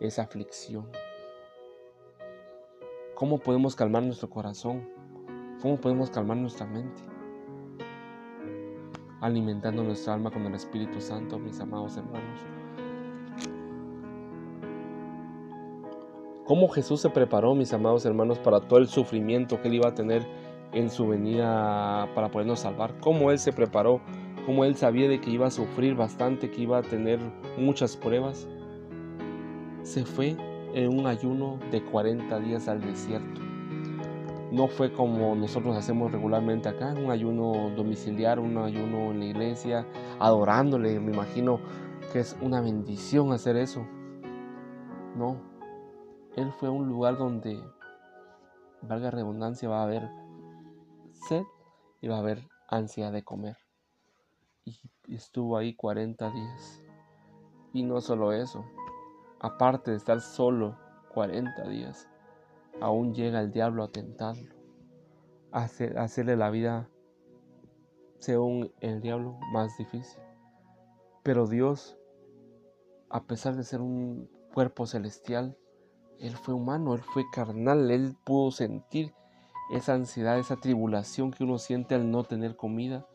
es 0.00 0.18
aflicción. 0.18 0.90
¿Cómo 3.14 3.38
podemos 3.38 3.76
calmar 3.76 4.02
nuestro 4.02 4.30
corazón? 4.30 4.88
¿Cómo 5.60 5.80
podemos 5.80 6.10
calmar 6.10 6.36
nuestra 6.36 6.66
mente? 6.66 7.17
Alimentando 9.20 9.82
nuestra 9.82 10.14
alma 10.14 10.30
con 10.30 10.44
el 10.46 10.54
Espíritu 10.54 11.00
Santo, 11.00 11.38
mis 11.38 11.60
amados 11.60 11.96
hermanos. 11.96 12.40
Cómo 16.44 16.68
Jesús 16.68 17.00
se 17.00 17.10
preparó, 17.10 17.54
mis 17.54 17.72
amados 17.72 18.06
hermanos, 18.06 18.38
para 18.38 18.60
todo 18.60 18.78
el 18.78 18.88
sufrimiento 18.88 19.60
que 19.60 19.68
él 19.68 19.74
iba 19.74 19.88
a 19.88 19.94
tener 19.94 20.26
en 20.72 20.88
su 20.90 21.06
venida 21.06 22.08
para 22.14 22.30
podernos 22.30 22.60
salvar. 22.60 22.94
Cómo 23.00 23.30
él 23.30 23.38
se 23.38 23.52
preparó, 23.52 24.00
cómo 24.46 24.64
él 24.64 24.74
sabía 24.76 25.08
de 25.08 25.20
que 25.20 25.30
iba 25.30 25.46
a 25.46 25.50
sufrir 25.50 25.94
bastante, 25.94 26.50
que 26.50 26.62
iba 26.62 26.78
a 26.78 26.82
tener 26.82 27.18
muchas 27.58 27.96
pruebas. 27.96 28.48
Se 29.82 30.04
fue 30.04 30.36
en 30.74 30.98
un 30.98 31.06
ayuno 31.06 31.58
de 31.70 31.82
40 31.82 32.38
días 32.40 32.68
al 32.68 32.80
desierto 32.80 33.47
no 34.50 34.66
fue 34.68 34.92
como 34.92 35.34
nosotros 35.34 35.76
hacemos 35.76 36.10
regularmente 36.10 36.68
acá, 36.68 36.94
un 36.94 37.10
ayuno 37.10 37.70
domiciliar, 37.76 38.40
un 38.40 38.56
ayuno 38.56 39.10
en 39.10 39.18
la 39.18 39.24
iglesia, 39.26 39.86
adorándole. 40.18 40.98
Me 41.00 41.12
imagino 41.12 41.60
que 42.12 42.20
es 42.20 42.36
una 42.40 42.60
bendición 42.60 43.32
hacer 43.32 43.56
eso. 43.56 43.86
No, 45.16 45.36
él 46.36 46.52
fue 46.52 46.68
a 46.68 46.72
un 46.72 46.88
lugar 46.88 47.18
donde, 47.18 47.60
valga 48.82 49.10
redundancia, 49.10 49.68
va 49.68 49.80
a 49.80 49.84
haber 49.84 50.08
sed 51.28 51.42
y 52.00 52.08
va 52.08 52.16
a 52.16 52.20
haber 52.20 52.48
ansia 52.68 53.10
de 53.10 53.24
comer. 53.24 53.56
Y 54.64 55.14
estuvo 55.14 55.56
ahí 55.56 55.74
40 55.74 56.30
días. 56.30 56.82
Y 57.72 57.82
no 57.82 58.00
solo 58.00 58.32
eso, 58.32 58.64
aparte 59.40 59.90
de 59.90 59.96
estar 59.96 60.20
solo 60.20 60.78
40 61.12 61.68
días, 61.68 62.08
aún 62.80 63.14
llega 63.14 63.40
el 63.40 63.50
diablo 63.50 63.84
a 63.84 63.88
tentarlo, 63.88 64.54
a, 65.52 65.64
hacerle 65.64 66.36
la 66.36 66.50
vida, 66.50 66.88
según 68.18 68.72
el 68.80 69.00
diablo, 69.00 69.38
más 69.52 69.76
difícil. 69.78 70.20
Pero 71.22 71.46
Dios, 71.46 71.98
a 73.10 73.24
pesar 73.24 73.56
de 73.56 73.64
ser 73.64 73.80
un 73.80 74.30
cuerpo 74.54 74.86
celestial, 74.86 75.56
Él 76.18 76.36
fue 76.36 76.54
humano, 76.54 76.94
Él 76.94 77.02
fue 77.02 77.24
carnal, 77.32 77.90
Él 77.90 78.16
pudo 78.24 78.50
sentir 78.50 79.14
esa 79.70 79.94
ansiedad, 79.94 80.38
esa 80.38 80.56
tribulación 80.56 81.30
que 81.30 81.44
uno 81.44 81.58
siente 81.58 81.94
al 81.94 82.10
no 82.10 82.24
tener 82.24 82.56
comida, 82.56 83.06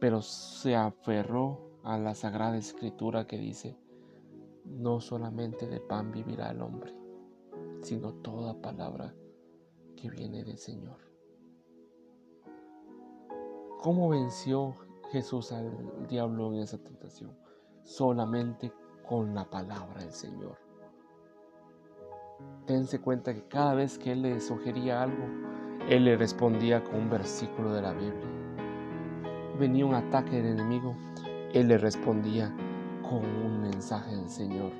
pero 0.00 0.20
se 0.20 0.76
aferró 0.76 1.70
a 1.84 1.98
la 1.98 2.14
sagrada 2.14 2.56
escritura 2.56 3.26
que 3.26 3.38
dice, 3.38 3.76
no 4.64 5.00
solamente 5.00 5.66
de 5.66 5.80
pan 5.80 6.12
vivirá 6.12 6.50
el 6.50 6.62
hombre, 6.62 7.01
sino 7.82 8.14
toda 8.14 8.60
palabra 8.60 9.14
que 9.96 10.10
viene 10.10 10.44
del 10.44 10.58
Señor. 10.58 10.98
¿Cómo 13.80 14.08
venció 14.08 14.76
Jesús 15.10 15.52
al 15.52 16.06
diablo 16.08 16.52
en 16.52 16.60
esa 16.60 16.78
tentación? 16.78 17.36
Solamente 17.82 18.72
con 19.08 19.34
la 19.34 19.48
palabra 19.50 20.00
del 20.00 20.12
Señor. 20.12 20.56
Tense 22.66 23.00
cuenta 23.00 23.34
que 23.34 23.46
cada 23.48 23.74
vez 23.74 23.98
que 23.98 24.12
Él 24.12 24.22
le 24.22 24.40
sugería 24.40 25.02
algo, 25.02 25.24
Él 25.88 26.04
le 26.04 26.16
respondía 26.16 26.82
con 26.84 26.94
un 26.94 27.10
versículo 27.10 27.72
de 27.72 27.82
la 27.82 27.92
Biblia. 27.92 28.28
Venía 29.58 29.84
un 29.84 29.94
ataque 29.94 30.36
del 30.36 30.58
enemigo, 30.58 30.96
Él 31.52 31.68
le 31.68 31.78
respondía 31.78 32.54
con 33.02 33.24
un 33.24 33.60
mensaje 33.60 34.14
del 34.14 34.30
Señor. 34.30 34.70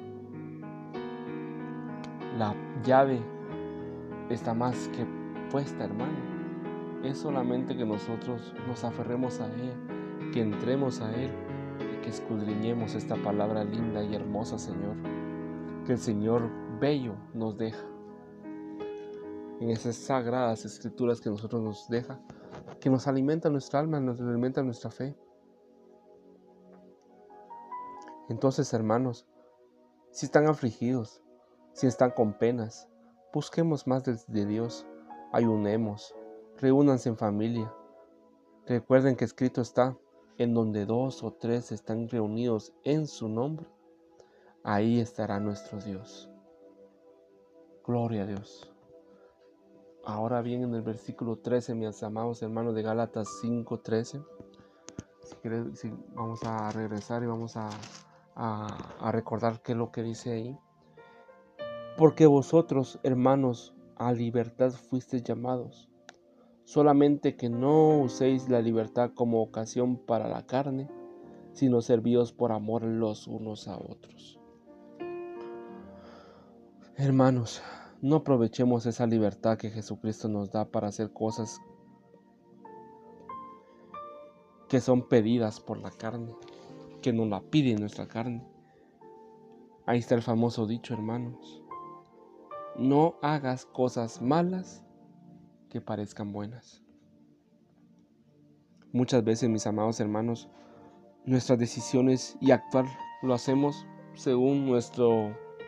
La 2.38 2.54
llave 2.82 3.22
está 4.30 4.54
más 4.54 4.88
que 4.88 5.06
puesta, 5.50 5.84
hermano. 5.84 6.18
Es 7.04 7.18
solamente 7.18 7.76
que 7.76 7.84
nosotros 7.84 8.54
nos 8.66 8.84
aferremos 8.84 9.40
a 9.40 9.46
Él, 9.46 10.30
que 10.32 10.40
entremos 10.40 11.00
a 11.00 11.14
Él 11.14 11.30
y 11.80 12.02
que 12.02 12.10
escudriñemos 12.10 12.94
esta 12.94 13.16
palabra 13.16 13.64
linda 13.64 14.02
y 14.02 14.14
hermosa, 14.14 14.58
Señor. 14.58 14.96
Que 15.84 15.92
el 15.92 15.98
Señor 15.98 16.48
bello 16.80 17.14
nos 17.34 17.56
deja. 17.58 17.84
En 19.60 19.70
esas 19.70 19.96
sagradas 19.96 20.64
escrituras 20.64 21.20
que 21.20 21.30
nosotros 21.30 21.62
nos 21.62 21.88
deja, 21.88 22.20
que 22.80 22.90
nos 22.90 23.06
alimenta 23.06 23.48
nuestra 23.48 23.80
alma, 23.80 24.00
nos 24.00 24.20
alimenta 24.20 24.62
nuestra 24.62 24.90
fe. 24.90 25.16
Entonces, 28.28 28.72
hermanos, 28.72 29.26
si 30.10 30.26
están 30.26 30.46
afligidos, 30.46 31.22
si 31.72 31.86
están 31.86 32.10
con 32.10 32.34
penas, 32.34 32.88
busquemos 33.32 33.86
más 33.86 34.04
de, 34.04 34.46
Dios, 34.46 34.86
ayunemos, 35.32 36.14
reúnanse 36.58 37.08
en 37.08 37.16
familia. 37.16 37.72
Recuerden 38.66 39.16
que 39.16 39.24
escrito 39.24 39.60
está, 39.60 39.96
en 40.38 40.54
donde 40.54 40.86
dos 40.86 41.22
o 41.22 41.32
tres 41.32 41.72
están 41.72 42.08
reunidos 42.08 42.72
en 42.84 43.06
su 43.06 43.28
nombre, 43.28 43.66
ahí 44.64 45.00
estará 45.00 45.40
nuestro 45.40 45.78
Dios. 45.80 46.30
Gloria 47.84 48.22
a 48.22 48.26
Dios. 48.26 48.72
Ahora 50.04 50.42
bien, 50.42 50.64
en 50.64 50.74
el 50.74 50.82
versículo 50.82 51.36
13, 51.36 51.74
mis 51.74 52.02
amados 52.02 52.42
hermanos 52.42 52.74
de 52.74 52.82
Gálatas 52.82 53.28
5:13, 53.40 54.24
si, 55.74 55.90
vamos 56.14 56.42
a 56.44 56.70
regresar 56.70 57.22
y 57.22 57.26
vamos 57.26 57.56
a, 57.56 57.70
recordar 59.10 59.62
qué 59.62 59.72
es 59.72 59.78
lo 59.78 59.92
que 59.92 60.02
dice 60.02 60.32
ahí. 60.32 60.58
Porque 61.96 62.26
vosotros, 62.26 62.98
hermanos, 63.02 63.74
a 63.96 64.12
libertad 64.12 64.72
fuisteis 64.72 65.22
llamados, 65.22 65.88
solamente 66.64 67.36
que 67.36 67.48
no 67.48 68.00
uséis 68.00 68.48
la 68.48 68.60
libertad 68.60 69.12
como 69.14 69.42
ocasión 69.42 69.96
para 69.96 70.28
la 70.28 70.46
carne, 70.46 70.88
sino 71.52 71.82
servíos 71.82 72.32
por 72.32 72.52
amor 72.52 72.82
los 72.82 73.26
unos 73.26 73.68
a 73.68 73.76
otros. 73.76 74.40
Hermanos, 76.96 77.62
no 78.00 78.16
aprovechemos 78.16 78.86
esa 78.86 79.06
libertad 79.06 79.58
que 79.58 79.70
Jesucristo 79.70 80.28
nos 80.28 80.50
da 80.50 80.64
para 80.64 80.88
hacer 80.88 81.12
cosas 81.12 81.60
que 84.68 84.80
son 84.80 85.08
pedidas 85.08 85.60
por 85.60 85.78
la 85.78 85.90
carne 85.90 86.34
que 87.02 87.12
nos 87.12 87.28
la 87.28 87.42
pide 87.42 87.74
nuestra 87.74 88.06
carne. 88.06 88.46
Ahí 89.84 89.98
está 89.98 90.14
el 90.14 90.22
famoso 90.22 90.66
dicho, 90.66 90.94
hermanos. 90.94 91.61
No 92.76 93.16
hagas 93.20 93.66
cosas 93.66 94.22
malas 94.22 94.82
que 95.68 95.80
parezcan 95.80 96.32
buenas. 96.32 96.82
Muchas 98.92 99.22
veces, 99.24 99.48
mis 99.48 99.66
amados 99.66 100.00
hermanos, 100.00 100.48
nuestras 101.24 101.58
decisiones 101.58 102.36
y 102.40 102.50
actuar 102.50 102.86
lo 103.22 103.34
hacemos 103.34 103.86
según 104.14 104.66
nuestra 104.66 105.04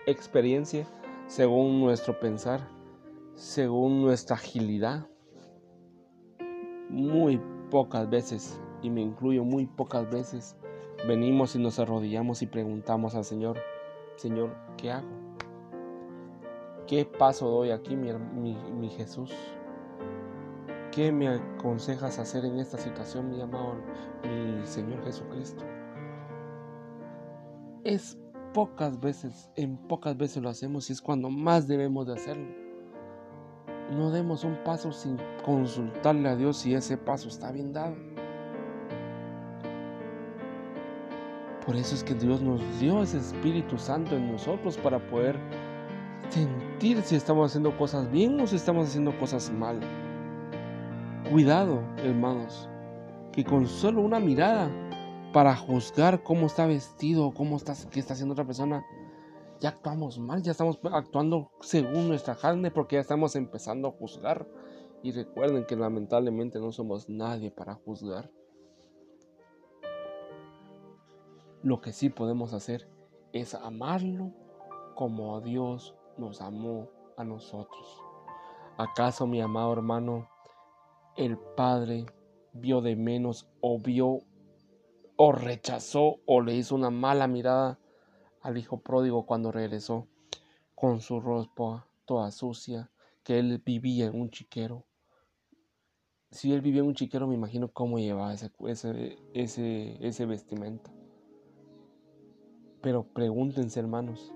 experiencia, 0.06 0.86
según 1.26 1.80
nuestro 1.80 2.18
pensar, 2.18 2.68
según 3.34 4.02
nuestra 4.02 4.36
agilidad. 4.36 5.06
Muy 6.90 7.40
pocas 7.70 8.08
veces, 8.08 8.60
y 8.82 8.90
me 8.90 9.00
incluyo 9.00 9.44
muy 9.44 9.66
pocas 9.66 10.10
veces, 10.10 10.56
venimos 11.06 11.54
y 11.56 11.58
nos 11.58 11.78
arrodillamos 11.78 12.42
y 12.42 12.46
preguntamos 12.46 13.14
al 13.14 13.24
Señor, 13.24 13.58
Señor, 14.16 14.54
¿qué 14.76 14.90
hago? 14.90 15.23
¿Qué 16.86 17.06
paso 17.06 17.48
doy 17.48 17.70
aquí, 17.70 17.96
mi, 17.96 18.88
Jesús? 18.90 19.32
¿Qué 20.92 21.10
me 21.10 21.28
aconsejas 21.28 22.18
hacer 22.18 22.44
en 22.44 22.58
esta 22.58 22.76
situación, 22.76 23.30
mi 23.30 23.40
amado, 23.40 23.76
mi 24.22 24.66
Señor 24.66 25.02
Jesucristo? 25.02 25.64
Es 27.84 28.18
pocas 28.52 29.00
veces, 29.00 29.50
en 29.56 29.76
pocas 29.76 30.16
veces 30.16 30.42
lo 30.42 30.50
hacemos 30.50 30.88
y 30.90 30.92
es 30.92 31.00
cuando 31.00 31.30
más 31.30 31.66
debemos 31.66 32.06
de 32.06 32.12
hacerlo. 32.12 32.54
No 33.90 34.10
demos 34.10 34.44
un 34.44 34.56
paso 34.62 34.92
sin 34.92 35.16
consultarle 35.44 36.28
a 36.28 36.36
Dios 36.36 36.58
si 36.58 36.74
ese 36.74 36.96
paso 36.98 37.28
está 37.28 37.50
bien 37.50 37.72
dado. 37.72 37.96
Por 41.64 41.76
eso 41.76 41.94
es 41.94 42.04
que 42.04 42.14
Dios 42.14 42.42
nos 42.42 42.60
dio 42.78 43.02
ese 43.02 43.18
Espíritu 43.18 43.78
Santo 43.78 44.16
en 44.16 44.30
nosotros 44.30 44.76
para 44.76 44.98
poder 45.08 45.38
sentir 46.28 46.63
si 46.80 47.16
estamos 47.16 47.50
haciendo 47.50 47.76
cosas 47.78 48.10
bien 48.10 48.38
o 48.40 48.46
si 48.46 48.56
estamos 48.56 48.88
haciendo 48.88 49.16
cosas 49.18 49.50
mal. 49.50 49.80
Cuidado, 51.30 51.80
hermanos, 51.98 52.68
que 53.32 53.44
con 53.44 53.66
solo 53.66 54.02
una 54.02 54.20
mirada 54.20 54.70
para 55.32 55.56
juzgar 55.56 56.22
cómo 56.22 56.46
está 56.46 56.66
vestido, 56.66 57.32
cómo 57.32 57.56
está, 57.56 57.74
qué 57.90 58.00
está 58.00 58.12
haciendo 58.12 58.32
otra 58.32 58.44
persona, 58.44 58.84
ya 59.60 59.70
actuamos 59.70 60.18
mal, 60.18 60.42
ya 60.42 60.52
estamos 60.52 60.78
actuando 60.92 61.50
según 61.60 62.08
nuestra 62.08 62.34
carne 62.34 62.70
porque 62.70 62.96
ya 62.96 63.00
estamos 63.00 63.34
empezando 63.34 63.88
a 63.88 63.92
juzgar. 63.92 64.46
Y 65.02 65.12
recuerden 65.12 65.66
que 65.66 65.76
lamentablemente 65.76 66.58
no 66.58 66.72
somos 66.72 67.08
nadie 67.08 67.50
para 67.50 67.74
juzgar. 67.74 68.30
Lo 71.62 71.80
que 71.80 71.92
sí 71.92 72.10
podemos 72.10 72.52
hacer 72.52 72.88
es 73.32 73.54
amarlo 73.54 74.32
como 74.94 75.40
Dios 75.40 75.94
nos 76.18 76.40
amó 76.40 76.88
a 77.16 77.24
nosotros. 77.24 78.02
¿Acaso, 78.76 79.26
mi 79.26 79.40
amado 79.40 79.72
hermano, 79.72 80.28
el 81.16 81.38
Padre 81.38 82.06
vio 82.52 82.80
de 82.80 82.96
menos 82.96 83.48
o 83.60 83.78
vio 83.78 84.20
o 85.16 85.32
rechazó 85.32 86.16
o 86.26 86.40
le 86.40 86.54
hizo 86.54 86.74
una 86.74 86.90
mala 86.90 87.28
mirada 87.28 87.78
al 88.40 88.58
hijo 88.58 88.78
pródigo 88.78 89.26
cuando 89.26 89.52
regresó 89.52 90.08
con 90.74 91.00
su 91.00 91.20
ropa 91.20 91.88
toda 92.04 92.30
sucia, 92.30 92.90
que 93.22 93.38
él 93.38 93.62
vivía 93.64 94.06
en 94.06 94.20
un 94.20 94.30
chiquero? 94.30 94.84
Si 96.30 96.52
él 96.52 96.60
vivía 96.60 96.80
en 96.80 96.88
un 96.88 96.94
chiquero, 96.94 97.28
me 97.28 97.36
imagino 97.36 97.68
cómo 97.72 97.98
llevaba 97.98 98.34
ese, 98.34 98.50
ese, 98.66 99.18
ese, 99.34 100.04
ese 100.04 100.26
vestimenta. 100.26 100.92
Pero 102.82 103.04
pregúntense, 103.04 103.78
hermanos, 103.78 104.34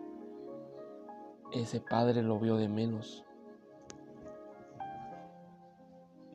ese 1.52 1.80
padre 1.80 2.22
lo 2.22 2.38
vio 2.38 2.56
de 2.56 2.68
menos. 2.68 3.24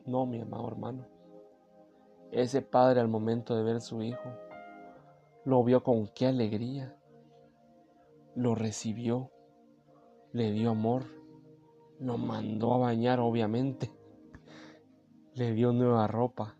No, 0.06 0.26
mi 0.26 0.40
amado 0.40 0.68
hermano. 0.68 1.06
Ese 2.30 2.62
padre 2.62 3.00
al 3.00 3.08
momento 3.08 3.56
de 3.56 3.62
ver 3.62 3.80
su 3.80 4.02
hijo, 4.02 4.28
lo 5.44 5.62
vio 5.62 5.82
con 5.82 6.08
qué 6.08 6.26
alegría. 6.26 6.96
Lo 8.34 8.54
recibió, 8.54 9.30
le 10.32 10.50
dio 10.50 10.70
amor, 10.70 11.04
lo 12.00 12.18
mandó 12.18 12.74
a 12.74 12.78
bañar, 12.78 13.20
obviamente. 13.20 13.92
Le 15.34 15.52
dio 15.52 15.72
nueva 15.72 16.06
ropa. 16.06 16.56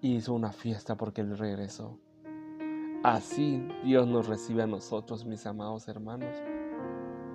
Hizo 0.00 0.34
una 0.34 0.52
fiesta 0.52 0.96
porque 0.96 1.20
él 1.20 1.38
regresó. 1.38 1.98
Así 3.02 3.66
Dios 3.84 4.06
nos 4.08 4.26
recibe 4.26 4.62
a 4.62 4.66
nosotros, 4.66 5.24
mis 5.24 5.46
amados 5.46 5.86
hermanos. 5.86 6.34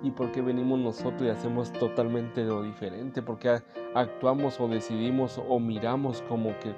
¿Y 0.02 0.10
por 0.10 0.32
qué 0.32 0.42
venimos 0.42 0.80
nosotros 0.80 1.22
y 1.22 1.28
hacemos 1.28 1.72
totalmente 1.72 2.44
lo 2.44 2.62
diferente? 2.62 3.22
Porque 3.22 3.60
actuamos 3.94 4.58
o 4.60 4.66
decidimos 4.66 5.40
o 5.48 5.60
miramos 5.60 6.22
como 6.22 6.58
que 6.58 6.74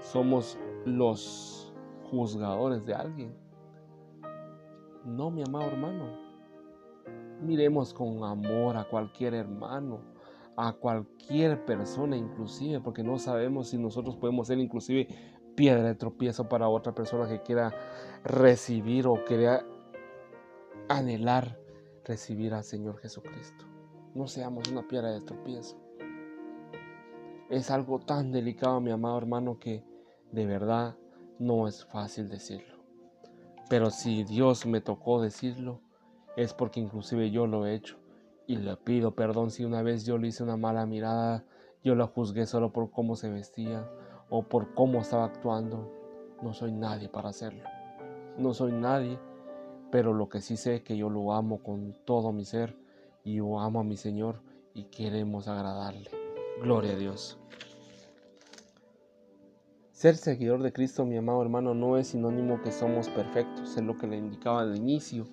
somos 0.00 0.58
los 0.86 1.74
juzgadores 2.10 2.86
de 2.86 2.94
alguien. 2.94 3.36
No, 5.04 5.30
mi 5.30 5.42
amado 5.42 5.66
hermano. 5.66 6.28
Miremos 7.42 7.92
con 7.92 8.24
amor 8.24 8.76
a 8.78 8.84
cualquier 8.84 9.34
hermano, 9.34 10.00
a 10.56 10.72
cualquier 10.72 11.64
persona 11.66 12.16
inclusive, 12.16 12.80
porque 12.80 13.02
no 13.02 13.18
sabemos 13.18 13.68
si 13.68 13.78
nosotros 13.78 14.16
podemos 14.16 14.46
ser 14.46 14.58
inclusive 14.58 15.06
piedra 15.54 15.82
de 15.82 15.94
tropiezo 15.94 16.48
para 16.48 16.68
otra 16.68 16.94
persona 16.94 17.28
que 17.28 17.42
quiera 17.42 17.74
recibir 18.24 19.06
o 19.06 19.24
quiera 19.24 19.64
anhelar 20.88 21.58
recibir 22.08 22.54
al 22.54 22.64
Señor 22.64 22.98
Jesucristo. 22.98 23.66
No 24.14 24.26
seamos 24.26 24.68
una 24.68 24.88
piedra 24.88 25.10
de 25.10 25.20
tropiezo. 25.20 25.76
Es 27.50 27.70
algo 27.70 28.00
tan 28.00 28.32
delicado, 28.32 28.80
mi 28.80 28.90
amado 28.90 29.18
hermano, 29.18 29.58
que 29.58 29.84
de 30.32 30.46
verdad 30.46 30.96
no 31.38 31.68
es 31.68 31.84
fácil 31.84 32.28
decirlo. 32.28 32.78
Pero 33.68 33.90
si 33.90 34.24
Dios 34.24 34.66
me 34.66 34.80
tocó 34.80 35.20
decirlo, 35.20 35.82
es 36.36 36.54
porque 36.54 36.80
inclusive 36.80 37.30
yo 37.30 37.46
lo 37.46 37.66
he 37.66 37.74
hecho 37.74 37.98
y 38.46 38.56
le 38.56 38.76
pido 38.76 39.14
perdón 39.14 39.50
si 39.50 39.64
una 39.64 39.82
vez 39.82 40.06
yo 40.06 40.16
le 40.16 40.28
hice 40.28 40.42
una 40.42 40.56
mala 40.56 40.86
mirada, 40.86 41.44
yo 41.84 41.94
la 41.94 42.06
juzgué 42.06 42.46
solo 42.46 42.72
por 42.72 42.90
cómo 42.90 43.14
se 43.16 43.30
vestía 43.30 43.86
o 44.30 44.42
por 44.42 44.74
cómo 44.74 45.00
estaba 45.00 45.26
actuando. 45.26 45.92
No 46.42 46.54
soy 46.54 46.72
nadie 46.72 47.08
para 47.08 47.28
hacerlo. 47.28 47.64
No 48.38 48.54
soy 48.54 48.72
nadie, 48.72 49.18
pero 49.90 50.12
lo 50.12 50.28
que 50.28 50.40
sí 50.40 50.56
sé 50.56 50.76
es 50.76 50.82
que 50.82 50.96
yo 50.96 51.10
lo 51.10 51.32
amo 51.32 51.62
con 51.62 51.94
todo 52.04 52.32
mi 52.32 52.44
ser 52.44 52.76
y 53.24 53.34
yo 53.34 53.60
amo 53.60 53.80
a 53.80 53.84
mi 53.84 53.96
Señor 53.96 54.42
y 54.74 54.84
queremos 54.84 55.48
agradarle. 55.48 56.10
Gloria 56.60 56.92
a 56.92 56.96
Dios. 56.96 57.38
Ser 59.92 60.16
seguidor 60.16 60.62
de 60.62 60.72
Cristo, 60.72 61.04
mi 61.04 61.16
amado 61.16 61.42
hermano, 61.42 61.74
no 61.74 61.96
es 61.96 62.08
sinónimo 62.08 62.62
que 62.62 62.70
somos 62.70 63.08
perfectos, 63.08 63.76
es 63.76 63.82
lo 63.82 63.96
que 63.96 64.06
le 64.06 64.16
indicaba 64.16 64.60
al 64.60 64.76
inicio 64.76 65.26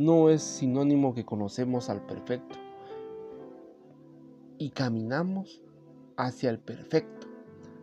no 0.00 0.30
es 0.30 0.40
sinónimo 0.40 1.14
que 1.14 1.26
conocemos 1.26 1.90
al 1.90 2.00
perfecto 2.00 2.58
y 4.56 4.70
caminamos 4.70 5.60
hacia 6.16 6.48
el 6.48 6.58
perfecto. 6.58 7.26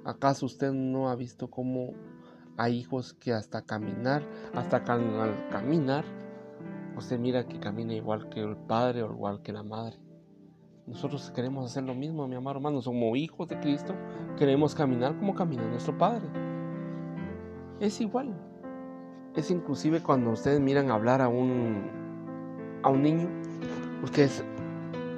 ¿Acaso 0.04 0.48
usted 0.48 0.72
no 0.72 1.10
ha 1.10 1.16
visto 1.16 1.52
cómo 1.52 1.94
hay 2.58 2.78
hijos 2.78 3.14
que 3.14 3.34
hasta 3.34 3.62
caminar, 3.62 4.24
hasta 4.54 4.84
caminar, 4.84 6.04
usted 6.98 7.20
mira 7.20 7.48
que 7.48 7.60
camina 7.60 7.94
igual 7.94 8.30
que 8.30 8.42
el 8.42 8.58
padre 8.58 9.04
o 9.04 9.14
igual 9.14 9.42
que 9.42 9.54
la 9.54 9.64
madre? 9.64 9.98
Nosotros 10.88 11.32
queremos 11.32 11.70
hacer 11.70 11.84
lo 11.84 11.94
mismo, 11.94 12.28
mi 12.30 12.36
amado 12.36 12.56
hermano. 12.56 12.82
Somos 12.82 13.18
hijos 13.18 13.48
de 13.50 13.60
Cristo, 13.60 13.94
queremos 14.38 14.74
caminar 14.74 15.18
como 15.18 15.36
camina 15.36 15.68
nuestro 15.68 15.98
Padre. 15.98 16.26
Es 17.82 18.00
igual. 18.00 18.34
Es 19.36 19.52
inclusive 19.52 20.02
cuando 20.02 20.32
ustedes 20.32 20.62
miran 20.62 20.90
hablar 20.90 21.22
a 21.22 21.28
un 21.28 21.92
a 22.84 22.90
un 22.90 23.04
niño, 23.04 23.28
ustedes 24.02 24.46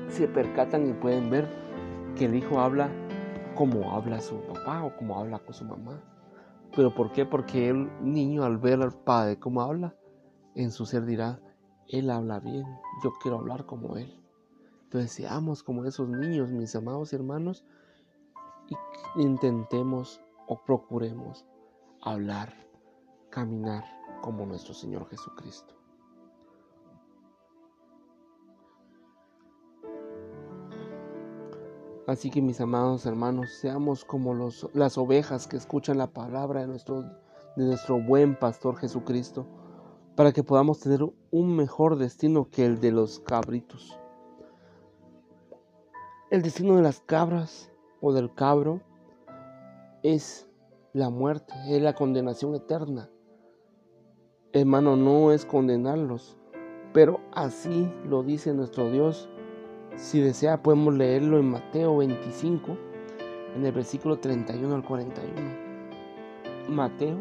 se 0.08 0.28
percatan 0.28 0.90
y 0.90 0.94
pueden 0.94 1.30
ver 1.30 1.48
que 2.16 2.26
el 2.26 2.34
hijo 2.34 2.60
habla 2.60 2.90
como 3.54 3.94
habla 3.94 4.20
su 4.22 4.42
papá 4.42 4.84
o 4.84 4.96
como 4.98 5.20
habla 5.20 5.38
con 5.38 5.54
su 5.54 5.66
mamá. 5.66 6.02
¿Pero 6.76 6.94
por 6.94 7.12
qué? 7.12 7.26
Porque 7.26 7.70
el 7.70 7.90
niño 8.02 8.44
al 8.44 8.58
ver 8.58 8.82
al 8.82 8.94
padre 8.94 9.40
como 9.40 9.62
habla, 9.62 9.96
en 10.56 10.72
su 10.72 10.86
ser 10.86 11.06
dirá, 11.06 11.40
él 11.88 12.10
habla 12.10 12.40
bien, 12.40 12.66
yo 13.04 13.12
quiero 13.22 13.40
hablar 13.40 13.66
como 13.66 13.98
él. 13.98 14.20
Entonces 14.84 15.12
seamos 15.12 15.64
como 15.64 15.86
esos 15.86 16.10
niños, 16.10 16.52
mis 16.52 16.76
amados 16.76 17.14
hermanos, 17.14 17.66
y 18.68 19.22
intentemos 19.22 20.22
o 20.48 20.64
procuremos 20.64 21.46
hablar, 22.02 22.54
caminar 23.30 23.84
como 24.22 24.46
nuestro 24.46 24.74
Señor 24.74 25.08
Jesucristo. 25.10 25.79
Así 32.10 32.32
que 32.32 32.42
mis 32.42 32.60
amados 32.60 33.06
hermanos, 33.06 33.52
seamos 33.52 34.04
como 34.04 34.34
los, 34.34 34.68
las 34.74 34.98
ovejas 34.98 35.46
que 35.46 35.58
escuchan 35.58 36.00
la 36.00 36.08
palabra 36.08 36.62
de 36.62 36.66
nuestro, 36.66 37.04
de 37.04 37.66
nuestro 37.66 38.02
buen 38.02 38.36
pastor 38.36 38.78
Jesucristo, 38.78 39.46
para 40.16 40.32
que 40.32 40.42
podamos 40.42 40.80
tener 40.80 41.02
un 41.30 41.56
mejor 41.56 41.98
destino 41.98 42.50
que 42.50 42.66
el 42.66 42.80
de 42.80 42.92
los 42.92 43.20
cabritos. 43.20 44.00
El 46.32 46.42
destino 46.42 46.78
de 46.78 46.82
las 46.82 47.00
cabras 47.02 47.72
o 48.02 48.12
del 48.12 48.34
cabro 48.34 48.82
es 50.02 50.50
la 50.94 51.12
muerte, 51.12 51.54
es 51.68 51.80
la 51.80 51.94
condenación 51.94 52.56
eterna. 52.56 53.12
Hermano, 54.52 54.96
no 54.96 55.32
es 55.32 55.46
condenarlos, 55.46 56.40
pero 56.92 57.20
así 57.34 57.88
lo 58.04 58.24
dice 58.24 58.52
nuestro 58.56 58.90
Dios 58.90 59.30
si 60.00 60.22
desea, 60.22 60.62
podemos 60.62 60.94
leerlo 60.96 61.40
en 61.40 61.52
Mateo 61.52 61.98
25, 61.98 62.78
en 63.56 63.66
el 63.66 63.72
versículo 63.72 64.18
31 64.18 64.76
al 64.76 64.84
41. 64.84 65.34
Mateo 66.70 67.18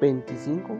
25. 0.00 0.78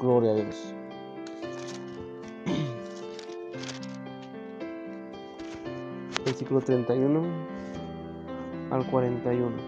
Gloria 0.00 0.30
a 0.30 0.34
Dios. 0.34 0.74
Versículo 6.24 6.60
31 6.60 7.22
al 8.70 8.90
41. 8.90 9.65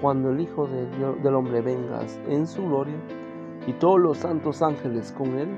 Cuando 0.00 0.30
el 0.30 0.40
Hijo 0.40 0.66
del 0.66 1.34
Hombre 1.34 1.60
venga 1.60 2.00
en 2.28 2.46
su 2.46 2.62
gloria 2.62 2.96
y 3.66 3.72
todos 3.74 3.98
los 3.98 4.18
santos 4.18 4.62
ángeles 4.62 5.12
con 5.12 5.38
él, 5.38 5.48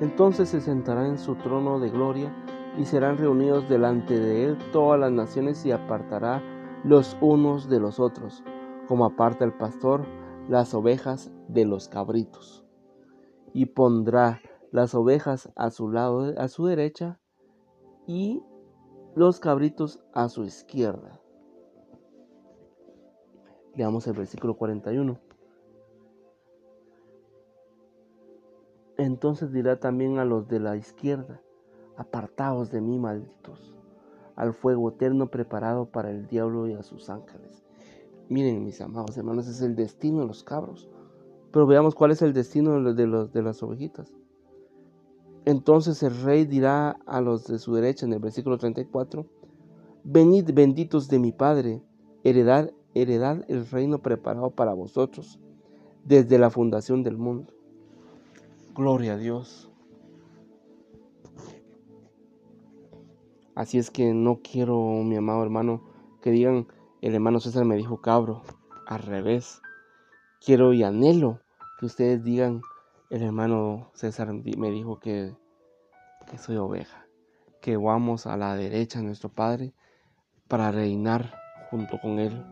entonces 0.00 0.48
se 0.48 0.60
sentará 0.60 1.06
en 1.06 1.18
su 1.18 1.34
trono 1.36 1.80
de 1.80 1.90
gloria 1.90 2.32
y 2.76 2.84
serán 2.84 3.18
reunidos 3.18 3.68
delante 3.68 4.18
de 4.18 4.44
él 4.44 4.58
todas 4.72 5.00
las 5.00 5.10
naciones 5.10 5.64
y 5.66 5.72
apartará 5.72 6.42
los 6.84 7.16
unos 7.20 7.68
de 7.68 7.80
los 7.80 7.98
otros, 7.98 8.44
como 8.86 9.04
aparta 9.04 9.44
el 9.44 9.52
pastor 9.52 10.06
las 10.48 10.72
ovejas 10.74 11.30
de 11.48 11.64
los 11.64 11.88
cabritos. 11.88 12.64
Y 13.52 13.66
pondrá 13.66 14.40
las 14.70 14.94
ovejas 14.94 15.50
a 15.56 15.70
su 15.70 15.90
lado, 15.90 16.34
a 16.38 16.48
su 16.48 16.66
derecha, 16.66 17.18
y 18.06 18.42
los 19.14 19.40
cabritos 19.40 20.00
a 20.14 20.28
su 20.28 20.44
izquierda. 20.44 21.20
Leamos 23.78 24.08
el 24.08 24.14
versículo 24.14 24.56
41. 24.56 25.16
Entonces 28.96 29.52
dirá 29.52 29.78
también 29.78 30.18
a 30.18 30.24
los 30.24 30.48
de 30.48 30.58
la 30.58 30.76
izquierda, 30.76 31.40
apartaos 31.96 32.72
de 32.72 32.80
mí, 32.80 32.98
malditos, 32.98 33.72
al 34.34 34.52
fuego 34.52 34.88
eterno 34.88 35.30
preparado 35.30 35.86
para 35.86 36.10
el 36.10 36.26
diablo 36.26 36.66
y 36.66 36.72
a 36.72 36.82
sus 36.82 37.08
ángeles. 37.08 37.62
Miren, 38.28 38.64
mis 38.64 38.80
amados 38.80 39.16
hermanos, 39.16 39.46
es 39.46 39.62
el 39.62 39.76
destino 39.76 40.22
de 40.22 40.26
los 40.26 40.42
cabros. 40.42 40.90
Pero 41.52 41.68
veamos 41.68 41.94
cuál 41.94 42.10
es 42.10 42.20
el 42.20 42.32
destino 42.32 42.82
de, 42.92 43.06
los, 43.06 43.32
de 43.32 43.42
las 43.42 43.62
ovejitas. 43.62 44.12
Entonces 45.44 46.02
el 46.02 46.20
rey 46.22 46.46
dirá 46.46 46.98
a 47.06 47.20
los 47.20 47.46
de 47.46 47.60
su 47.60 47.72
derecha 47.74 48.06
en 48.06 48.12
el 48.12 48.18
versículo 48.18 48.58
34, 48.58 49.24
Venid 50.02 50.50
benditos 50.52 51.06
de 51.06 51.20
mi 51.20 51.30
Padre, 51.30 51.80
heredad 52.24 52.72
heredad 53.02 53.44
el 53.48 53.68
reino 53.68 53.98
preparado 53.98 54.50
para 54.50 54.74
vosotros 54.74 55.38
desde 56.04 56.38
la 56.38 56.50
fundación 56.50 57.02
del 57.02 57.18
mundo. 57.18 57.52
Gloria 58.74 59.14
a 59.14 59.16
Dios. 59.16 59.70
Así 63.54 63.76
es 63.76 63.90
que 63.90 64.14
no 64.14 64.40
quiero, 64.40 64.78
mi 65.02 65.16
amado 65.16 65.42
hermano, 65.42 65.82
que 66.22 66.30
digan, 66.30 66.68
el 67.00 67.14
hermano 67.14 67.40
César 67.40 67.64
me 67.64 67.76
dijo 67.76 68.00
cabro. 68.00 68.42
Al 68.86 69.02
revés. 69.02 69.60
Quiero 70.40 70.72
y 70.72 70.82
anhelo 70.82 71.40
que 71.78 71.86
ustedes 71.86 72.24
digan, 72.24 72.62
el 73.10 73.22
hermano 73.22 73.90
César 73.94 74.32
me 74.32 74.70
dijo 74.70 74.98
que, 74.98 75.34
que 76.30 76.38
soy 76.38 76.56
oveja. 76.56 77.06
Que 77.60 77.76
vamos 77.76 78.26
a 78.26 78.36
la 78.36 78.54
derecha 78.54 79.00
de 79.00 79.06
nuestro 79.06 79.28
Padre 79.28 79.74
para 80.46 80.70
reinar 80.70 81.34
junto 81.70 82.00
con 82.00 82.18
Él. 82.18 82.44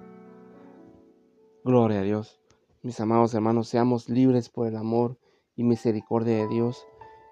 Gloria 1.66 1.98
a 1.98 2.02
Dios. 2.04 2.38
Mis 2.82 3.00
amados 3.00 3.34
hermanos, 3.34 3.66
seamos 3.66 4.08
libres 4.08 4.48
por 4.48 4.68
el 4.68 4.76
amor 4.76 5.18
y 5.56 5.64
misericordia 5.64 6.36
de 6.36 6.46
Dios 6.46 6.86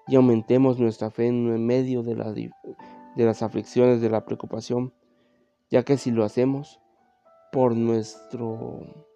y 0.08 0.16
aumentemos 0.16 0.80
nuestra 0.80 1.12
fe 1.12 1.28
en 1.28 1.64
medio 1.64 2.02
de, 2.02 2.16
de 2.16 3.24
las 3.24 3.42
aflicciones, 3.44 4.00
de 4.00 4.10
la 4.10 4.24
preocupación, 4.24 4.92
ya 5.70 5.84
que 5.84 5.96
si 5.96 6.10
lo 6.10 6.24
hacemos 6.24 6.80
por 7.52 7.76
nuestro 7.76 9.06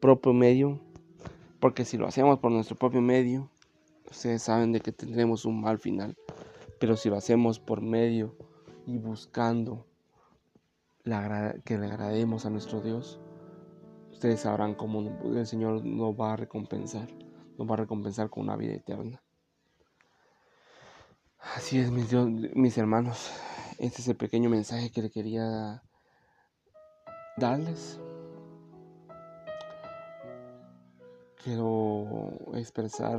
propio 0.00 0.34
medio, 0.34 0.82
porque 1.58 1.86
si 1.86 1.96
lo 1.96 2.06
hacemos 2.06 2.38
por 2.38 2.52
nuestro 2.52 2.76
propio 2.76 3.00
medio, 3.00 3.48
ustedes 4.10 4.42
saben 4.42 4.72
de 4.72 4.80
que 4.80 4.92
tendremos 4.92 5.46
un 5.46 5.62
mal 5.62 5.78
final, 5.78 6.14
pero 6.78 6.94
si 6.96 7.08
lo 7.08 7.16
hacemos 7.16 7.58
por 7.58 7.80
medio 7.80 8.36
y 8.86 8.98
buscando 8.98 9.86
que 11.04 11.78
le 11.78 11.86
agrademos 11.86 12.44
a 12.44 12.50
nuestro 12.50 12.82
Dios, 12.82 13.18
ustedes 14.22 14.42
sabrán 14.42 14.76
cómo 14.76 15.18
el 15.34 15.46
Señor 15.48 15.84
nos 15.84 16.14
va 16.14 16.34
a 16.34 16.36
recompensar, 16.36 17.08
nos 17.58 17.68
va 17.68 17.74
a 17.74 17.78
recompensar 17.78 18.30
con 18.30 18.44
una 18.44 18.54
vida 18.54 18.74
eterna. 18.74 19.20
Así 21.56 21.80
es, 21.80 21.90
mis, 21.90 22.12
mis 22.54 22.78
hermanos, 22.78 23.32
este 23.78 24.00
es 24.00 24.06
el 24.06 24.16
pequeño 24.16 24.48
mensaje 24.48 24.92
que 24.92 25.02
le 25.02 25.10
quería 25.10 25.82
darles. 27.36 27.98
Quiero 31.42 32.30
expresar 32.54 33.18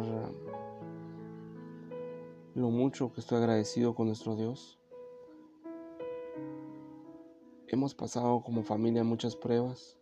lo 2.55 2.69
mucho 2.69 3.11
que 3.11 3.19
estoy 3.19 3.39
agradecido 3.39 3.93
con 3.93 4.07
nuestro 4.07 4.37
Dios. 4.37 4.79
Hemos 7.67 7.93
pasado 7.93 8.41
como 8.41 8.63
familia 8.63 9.03
muchas 9.03 9.35
pruebas. 9.35 9.99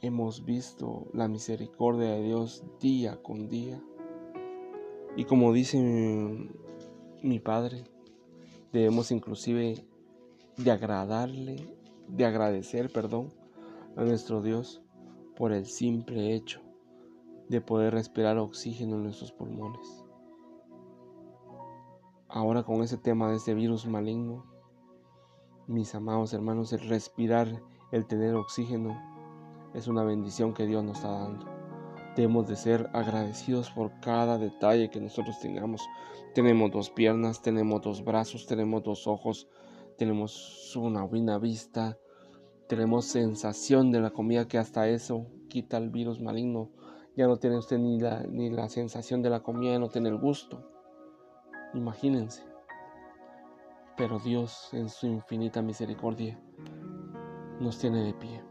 Hemos 0.00 0.44
visto 0.44 1.08
la 1.12 1.26
misericordia 1.26 2.10
de 2.10 2.22
Dios 2.22 2.62
día 2.80 3.20
con 3.20 3.48
día. 3.48 3.82
Y 5.16 5.24
como 5.24 5.52
dice 5.52 5.76
mi, 7.20 7.40
padre, 7.40 7.82
debemos 8.72 9.10
inclusive 9.10 9.84
de 10.56 10.70
agradarle, 10.70 11.76
de 12.06 12.24
agradecer, 12.24 12.92
perdón, 12.92 13.34
a 13.96 14.04
nuestro 14.04 14.40
Dios 14.40 14.82
por 15.36 15.52
el 15.52 15.66
simple 15.66 16.32
hecho 16.32 16.60
de 17.48 17.60
poder 17.60 17.94
respirar 17.94 18.38
oxígeno 18.38 18.94
en 18.96 19.02
nuestros 19.02 19.32
pulmones. 19.32 20.04
Ahora 22.28 22.62
con 22.62 22.82
ese 22.82 22.98
tema 22.98 23.30
de 23.30 23.36
este 23.38 23.52
virus 23.52 23.84
maligno, 23.84 24.44
mis 25.66 25.92
amados 25.96 26.32
hermanos, 26.34 26.72
el 26.72 26.88
respirar, 26.88 27.48
el 27.90 28.06
tener 28.06 28.36
oxígeno, 28.36 29.07
es 29.78 29.86
una 29.86 30.02
bendición 30.02 30.52
que 30.52 30.66
Dios 30.66 30.82
nos 30.82 30.96
está 30.96 31.10
dando. 31.10 31.46
Debemos 32.16 32.48
de 32.48 32.56
ser 32.56 32.90
agradecidos 32.92 33.70
por 33.70 34.00
cada 34.00 34.36
detalle 34.36 34.90
que 34.90 35.00
nosotros 35.00 35.38
tengamos. 35.38 35.88
Tenemos 36.34 36.72
dos 36.72 36.90
piernas, 36.90 37.40
tenemos 37.42 37.80
dos 37.80 38.04
brazos, 38.04 38.46
tenemos 38.46 38.82
dos 38.82 39.06
ojos, 39.06 39.48
tenemos 39.96 40.74
una 40.76 41.04
buena 41.04 41.38
vista, 41.38 41.96
tenemos 42.68 43.04
sensación 43.04 43.92
de 43.92 44.00
la 44.00 44.10
comida 44.10 44.48
que 44.48 44.58
hasta 44.58 44.88
eso 44.88 45.26
quita 45.48 45.78
el 45.78 45.90
virus 45.90 46.20
maligno. 46.20 46.70
Ya 47.16 47.28
no 47.28 47.36
tiene 47.36 47.56
usted 47.56 47.78
ni 47.78 48.00
la, 48.00 48.24
ni 48.24 48.50
la 48.50 48.68
sensación 48.68 49.22
de 49.22 49.30
la 49.30 49.40
comida, 49.40 49.72
ya 49.72 49.78
no 49.78 49.88
tiene 49.88 50.08
el 50.08 50.18
gusto. 50.18 50.68
Imagínense. 51.72 52.42
Pero 53.96 54.18
Dios 54.18 54.70
en 54.72 54.88
su 54.88 55.06
infinita 55.06 55.62
misericordia 55.62 56.40
nos 57.60 57.78
tiene 57.78 58.04
de 58.04 58.14
pie. 58.14 58.47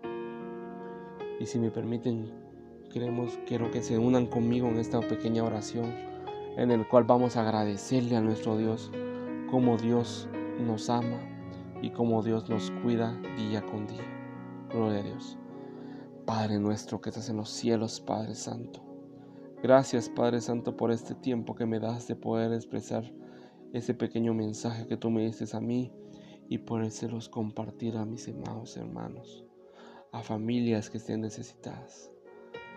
Y 1.39 1.45
si 1.45 1.59
me 1.59 1.71
permiten, 1.71 2.31
queremos, 2.91 3.37
quiero 3.45 3.71
que 3.71 3.81
se 3.81 3.97
unan 3.97 4.27
conmigo 4.27 4.67
en 4.67 4.77
esta 4.77 4.99
pequeña 5.01 5.43
oración 5.43 5.93
en 6.57 6.71
el 6.71 6.87
cual 6.87 7.03
vamos 7.03 7.37
a 7.37 7.41
agradecerle 7.41 8.15
a 8.15 8.21
nuestro 8.21 8.57
Dios 8.57 8.91
como 9.51 9.77
Dios 9.77 10.27
nos 10.59 10.89
ama 10.89 11.19
y 11.83 11.91
como 11.91 12.23
Dios 12.23 12.49
nos 12.49 12.71
cuida 12.81 13.15
día 13.37 13.63
con 13.63 13.85
día. 13.85 14.03
Gloria 14.69 14.99
a 14.99 15.03
Dios. 15.03 15.37
Padre 16.25 16.59
nuestro 16.59 16.99
que 16.99 17.09
estás 17.09 17.29
en 17.29 17.37
los 17.37 17.49
cielos, 17.49 18.01
Padre 18.01 18.33
Santo. 18.33 18.83
Gracias, 19.61 20.09
Padre 20.09 20.41
Santo, 20.41 20.75
por 20.75 20.91
este 20.91 21.13
tiempo 21.13 21.55
que 21.55 21.65
me 21.65 21.79
das 21.79 22.07
de 22.07 22.15
poder 22.15 22.51
expresar 22.53 23.11
ese 23.71 23.93
pequeño 23.93 24.33
mensaje 24.33 24.87
que 24.87 24.97
tú 24.97 25.11
me 25.11 25.25
dices 25.25 25.53
a 25.53 25.61
mí 25.61 25.91
y 26.49 26.57
por 26.59 26.81
los 26.81 27.29
compartir 27.29 27.97
a 27.97 28.05
mis 28.05 28.27
amados 28.27 28.77
hermanos, 28.77 29.46
a 30.11 30.21
familias 30.21 30.89
que 30.89 30.97
estén 30.97 31.21
necesitadas, 31.21 32.11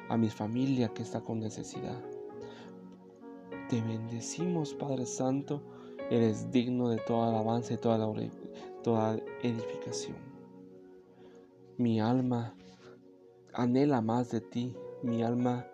a 0.08 0.16
mi 0.16 0.28
familia 0.28 0.88
que 0.88 1.02
está 1.02 1.20
con 1.20 1.40
necesidad. 1.40 2.00
Te 3.68 3.80
bendecimos, 3.80 4.74
Padre 4.74 5.06
Santo, 5.06 5.62
eres 6.10 6.50
digno 6.50 6.88
de 6.88 6.98
toda 6.98 7.28
alabanza 7.28 7.74
y 7.74 7.76
toda, 7.76 8.12
toda 8.82 9.16
edificación. 9.42 10.16
Mi 11.76 12.00
alma 12.00 12.54
anhela 13.54 14.00
más 14.00 14.30
de 14.30 14.40
ti, 14.40 14.76
mi 15.02 15.22
alma 15.22 15.66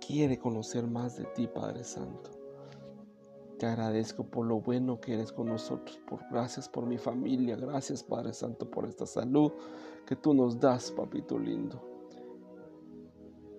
quiere 0.00 0.38
conocer 0.38 0.86
más 0.86 1.16
de 1.16 1.24
ti, 1.24 1.46
Padre 1.48 1.84
Santo. 1.84 2.30
Te 3.58 3.66
agradezco 3.66 4.24
por 4.24 4.46
lo 4.46 4.60
bueno 4.60 5.00
que 5.00 5.12
eres 5.14 5.32
con 5.32 5.48
nosotros, 5.48 6.00
por 6.08 6.20
gracias 6.30 6.66
por 6.66 6.86
mi 6.86 6.96
familia, 6.96 7.56
gracias 7.56 8.02
Padre 8.02 8.32
Santo 8.32 8.70
por 8.70 8.86
esta 8.86 9.04
salud 9.04 9.52
que 10.06 10.16
tú 10.16 10.34
nos 10.34 10.58
das, 10.58 10.90
papito 10.90 11.38
lindo. 11.38 11.86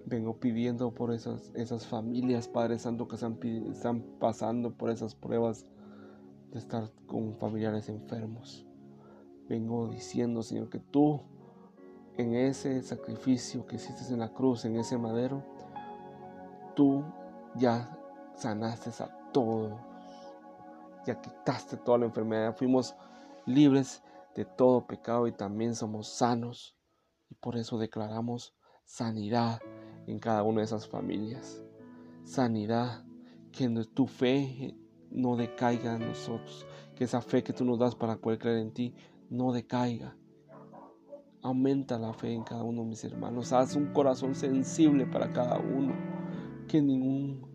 Vengo 0.06 0.40
pidiendo 0.40 0.94
por 0.94 1.14
esas, 1.14 1.52
esas 1.56 1.88
familias, 1.88 2.48
Padre 2.48 2.78
Santo, 2.80 3.08
que 3.08 3.16
están, 3.16 3.40
están 3.72 4.02
pasando 4.20 4.74
por 4.74 4.90
esas 4.90 5.16
pruebas 5.16 5.66
de 6.52 6.60
estar 6.60 6.92
con 7.08 7.38
familiares 7.38 7.88
enfermos. 7.88 8.66
Vengo 9.48 9.88
diciendo, 9.88 10.44
Señor, 10.44 10.70
que 10.70 10.80
tú 10.80 11.22
en 12.18 12.36
ese 12.36 12.82
sacrificio 12.84 13.66
que 13.66 13.78
hiciste 13.78 14.14
en 14.14 14.20
la 14.20 14.30
cruz, 14.30 14.66
en 14.66 14.76
ese 14.76 14.98
madero, 14.98 15.44
tú 16.76 17.04
ya 17.56 17.98
sanaste 18.36 18.90
a 19.04 19.32
todos, 19.32 19.74
ya 21.06 21.20
quitaste 21.20 21.78
toda 21.78 22.00
la 22.00 22.06
enfermedad, 22.06 22.56
fuimos 22.56 22.96
libres 23.46 24.04
de 24.36 24.46
todo 24.46 24.86
pecado 24.88 25.28
y 25.28 25.32
también 25.32 25.76
somos 25.76 26.08
sanos. 26.08 26.76
Y 27.30 27.36
por 27.36 27.58
eso 27.58 27.78
declaramos 27.78 28.54
sanidad 28.84 29.62
en 30.08 30.20
cada 30.20 30.44
una 30.44 30.60
de 30.60 30.66
esas 30.66 30.88
familias. 30.88 31.62
Sanidad, 32.24 33.04
que 33.52 33.68
tu 33.94 34.08
fe 34.08 34.76
no 35.10 35.36
decaiga 35.36 35.96
en 35.96 36.08
nosotros, 36.08 36.66
que 36.96 37.04
esa 37.04 37.22
fe 37.22 37.44
que 37.44 37.54
tú 37.54 37.66
nos 37.66 37.80
das 37.80 37.96
para 37.96 38.18
poder 38.18 38.40
creer 38.40 38.58
en 38.60 38.74
ti 38.74 38.96
no 39.30 39.52
decaiga. 39.52 40.16
Aumenta 41.42 41.98
la 41.98 42.14
fe 42.14 42.34
en 42.34 42.44
cada 42.44 42.64
uno 42.64 42.84
de 42.84 42.90
mis 42.90 43.04
hermanos. 43.04 43.52
Haz 43.52 43.76
un 43.76 43.94
corazón 43.94 44.36
sensible 44.36 45.06
para 45.06 45.34
cada 45.34 45.58
uno 45.58 45.94
que 46.68 46.82
ningún 46.82 47.48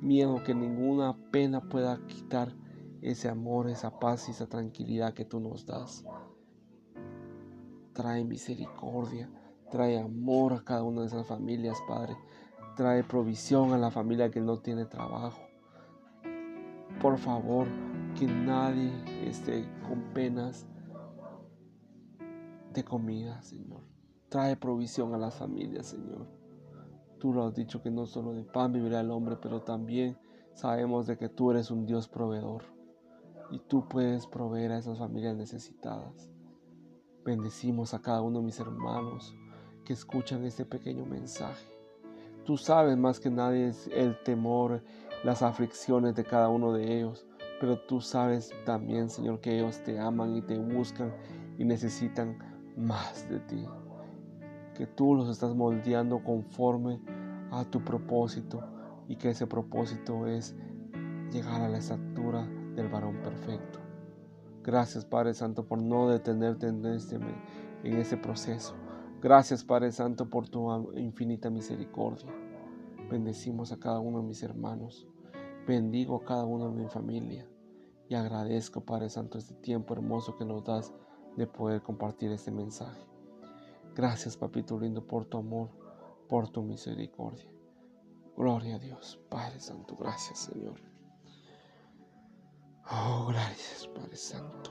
miedo, 0.00 0.42
que 0.42 0.54
ninguna 0.54 1.16
pena 1.30 1.60
pueda 1.60 2.00
quitar 2.06 2.54
ese 3.02 3.28
amor, 3.28 3.68
esa 3.68 3.98
paz 3.98 4.28
y 4.28 4.32
esa 4.32 4.48
tranquilidad 4.48 5.14
que 5.14 5.24
tú 5.24 5.40
nos 5.40 5.66
das. 5.66 6.04
Trae 7.92 8.24
misericordia, 8.24 9.30
trae 9.70 9.98
amor 9.98 10.52
a 10.52 10.64
cada 10.64 10.82
una 10.82 11.02
de 11.02 11.08
esas 11.08 11.26
familias, 11.26 11.78
Padre. 11.86 12.16
Trae 12.76 13.02
provisión 13.02 13.72
a 13.72 13.78
la 13.78 13.90
familia 13.90 14.30
que 14.30 14.40
no 14.40 14.58
tiene 14.60 14.84
trabajo. 14.84 15.40
Por 17.00 17.18
favor, 17.18 17.66
que 18.18 18.26
nadie 18.26 18.92
esté 19.28 19.68
con 19.88 20.02
penas 20.12 20.66
de 22.72 22.84
comida, 22.84 23.40
Señor. 23.42 23.82
Trae 24.28 24.56
provisión 24.56 25.14
a 25.14 25.18
las 25.18 25.34
familias, 25.34 25.86
Señor. 25.86 26.26
Tú 27.18 27.32
lo 27.32 27.44
has 27.46 27.54
dicho 27.54 27.82
que 27.82 27.90
no 27.90 28.06
solo 28.06 28.32
de 28.32 28.44
pan 28.44 28.72
vivirá 28.72 29.00
el 29.00 29.10
hombre, 29.10 29.36
pero 29.40 29.62
también 29.62 30.16
sabemos 30.54 31.06
de 31.06 31.16
que 31.16 31.28
tú 31.28 31.50
eres 31.50 31.70
un 31.70 31.84
Dios 31.84 32.08
proveedor 32.08 32.77
y 33.50 33.58
tú 33.60 33.88
puedes 33.88 34.26
proveer 34.26 34.72
a 34.72 34.78
esas 34.78 34.98
familias 34.98 35.36
necesitadas. 35.36 36.30
Bendecimos 37.24 37.94
a 37.94 38.00
cada 38.00 38.22
uno 38.22 38.38
de 38.38 38.46
mis 38.46 38.60
hermanos 38.60 39.34
que 39.84 39.92
escuchan 39.92 40.44
este 40.44 40.64
pequeño 40.64 41.04
mensaje. 41.06 41.66
Tú 42.44 42.56
sabes 42.56 42.96
más 42.96 43.20
que 43.20 43.30
nadie 43.30 43.72
el 43.92 44.22
temor, 44.22 44.82
las 45.24 45.42
aflicciones 45.42 46.14
de 46.14 46.24
cada 46.24 46.48
uno 46.48 46.72
de 46.72 46.98
ellos, 46.98 47.26
pero 47.60 47.78
tú 47.80 48.00
sabes 48.00 48.52
también, 48.64 49.10
Señor, 49.10 49.40
que 49.40 49.58
ellos 49.58 49.82
te 49.82 49.98
aman 49.98 50.36
y 50.36 50.42
te 50.42 50.58
buscan 50.58 51.12
y 51.58 51.64
necesitan 51.64 52.38
más 52.76 53.28
de 53.28 53.40
ti 53.40 53.66
que 54.78 54.86
tú 54.86 55.16
los 55.16 55.28
estás 55.28 55.56
moldeando 55.56 56.22
conforme 56.22 57.00
a 57.50 57.64
tu 57.64 57.84
propósito 57.84 58.62
y 59.08 59.16
que 59.16 59.30
ese 59.30 59.44
propósito 59.44 60.28
es 60.28 60.54
llegar 61.32 61.62
a 61.62 61.68
la 61.68 61.78
estatura 61.78 62.48
del 62.78 62.90
varón 62.90 63.20
perfecto. 63.22 63.80
Gracias 64.62 65.04
Padre 65.04 65.34
Santo 65.34 65.66
por 65.66 65.80
no 65.82 66.08
detenerte 66.08 66.68
en 66.68 66.84
este, 66.86 67.18
este 67.82 68.16
proceso. 68.16 68.74
Gracias 69.20 69.64
Padre 69.64 69.92
Santo 69.92 70.28
por 70.28 70.48
tu 70.48 70.92
infinita 70.96 71.50
misericordia. 71.50 72.32
Bendecimos 73.10 73.72
a 73.72 73.78
cada 73.78 73.98
uno 74.00 74.20
de 74.20 74.26
mis 74.26 74.42
hermanos. 74.42 75.06
Bendigo 75.66 76.16
a 76.16 76.24
cada 76.24 76.44
uno 76.44 76.70
de 76.70 76.82
mi 76.82 76.88
familia. 76.88 77.48
Y 78.08 78.14
agradezco 78.14 78.80
Padre 78.80 79.10
Santo 79.10 79.38
este 79.38 79.54
tiempo 79.54 79.94
hermoso 79.94 80.36
que 80.36 80.44
nos 80.44 80.64
das 80.64 80.94
de 81.36 81.46
poder 81.46 81.82
compartir 81.82 82.30
este 82.32 82.50
mensaje. 82.50 83.02
Gracias, 83.94 84.36
papito 84.36 84.78
lindo, 84.78 85.06
por 85.06 85.24
tu 85.24 85.38
amor, 85.38 85.70
por 86.28 86.48
tu 86.48 86.62
misericordia. 86.62 87.50
Gloria 88.36 88.76
a 88.76 88.78
Dios, 88.78 89.20
Padre 89.28 89.58
Santo. 89.58 89.96
Gracias, 89.96 90.38
Señor. 90.38 90.97
Oh, 92.90 93.26
gracias, 93.28 93.86
Padre 93.88 94.16
Santo. 94.16 94.70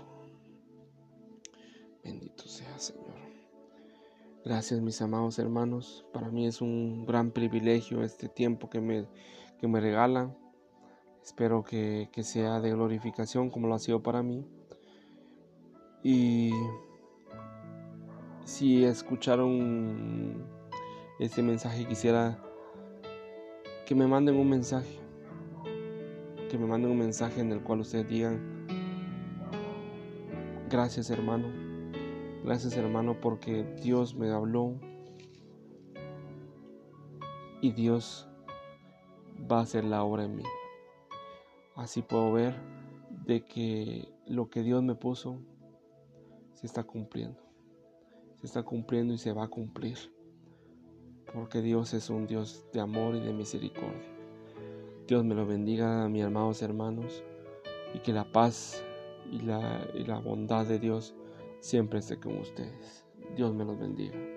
Bendito 2.03 2.47
sea, 2.47 2.79
Señor. 2.79 3.13
Gracias, 4.43 4.81
mis 4.81 4.99
amados 5.03 5.37
hermanos. 5.37 6.03
Para 6.11 6.29
mí 6.29 6.47
es 6.47 6.61
un 6.61 7.05
gran 7.05 7.29
privilegio 7.29 8.01
este 8.03 8.27
tiempo 8.27 8.71
que 8.71 8.81
me, 8.81 9.07
que 9.59 9.67
me 9.67 9.79
regalan. 9.79 10.35
Espero 11.23 11.63
que, 11.63 12.09
que 12.11 12.23
sea 12.23 12.59
de 12.59 12.71
glorificación 12.71 13.51
como 13.51 13.67
lo 13.67 13.75
ha 13.75 13.79
sido 13.79 14.01
para 14.01 14.23
mí. 14.23 14.47
Y 16.01 16.51
si 18.45 18.83
escucharon 18.83 20.43
este 21.19 21.43
mensaje, 21.43 21.85
quisiera 21.85 22.41
que 23.85 23.93
me 23.93 24.07
manden 24.07 24.37
un 24.37 24.49
mensaje. 24.49 25.06
Que 26.49 26.57
me 26.57 26.65
manden 26.65 26.91
un 26.91 26.99
mensaje 26.99 27.41
en 27.41 27.51
el 27.51 27.61
cual 27.61 27.81
ustedes 27.81 28.07
digan, 28.07 28.67
gracias 30.69 31.09
hermano, 31.09 31.49
gracias 32.43 32.77
hermano 32.77 33.19
porque 33.19 33.63
Dios 33.83 34.15
me 34.15 34.31
habló 34.31 34.79
y 37.61 37.71
Dios 37.71 38.29
va 39.51 39.59
a 39.59 39.63
hacer 39.63 39.83
la 39.83 40.03
obra 40.03 40.23
en 40.23 40.37
mí. 40.37 40.43
Así 41.75 42.01
puedo 42.01 42.31
ver 42.31 42.55
de 43.25 43.43
que 43.43 44.09
lo 44.25 44.49
que 44.49 44.63
Dios 44.63 44.81
me 44.83 44.95
puso 44.95 45.39
se 46.53 46.65
está 46.65 46.83
cumpliendo. 46.83 47.39
Se 48.35 48.45
está 48.45 48.63
cumpliendo 48.63 49.13
y 49.13 49.17
se 49.17 49.33
va 49.33 49.43
a 49.43 49.47
cumplir. 49.49 49.97
Porque 51.33 51.61
Dios 51.61 51.93
es 51.93 52.09
un 52.09 52.25
Dios 52.25 52.65
de 52.71 52.79
amor 52.79 53.15
y 53.15 53.19
de 53.19 53.33
misericordia. 53.33 54.16
Dios 55.07 55.23
me 55.23 55.35
lo 55.35 55.45
bendiga 55.45 56.09
mis 56.09 56.23
hermanos 56.23 56.61
hermanos 56.61 57.23
y 57.93 57.99
que 57.99 58.11
la 58.11 58.29
paz 58.29 58.83
y 59.31 59.39
la, 59.39 59.87
y 59.93 60.03
la 60.03 60.19
bondad 60.19 60.65
de 60.65 60.79
Dios 60.79 61.15
siempre 61.61 61.99
esté 61.99 62.19
con 62.19 62.37
ustedes. 62.37 63.05
Dios 63.35 63.53
me 63.53 63.63
los 63.63 63.79
bendiga. 63.79 64.36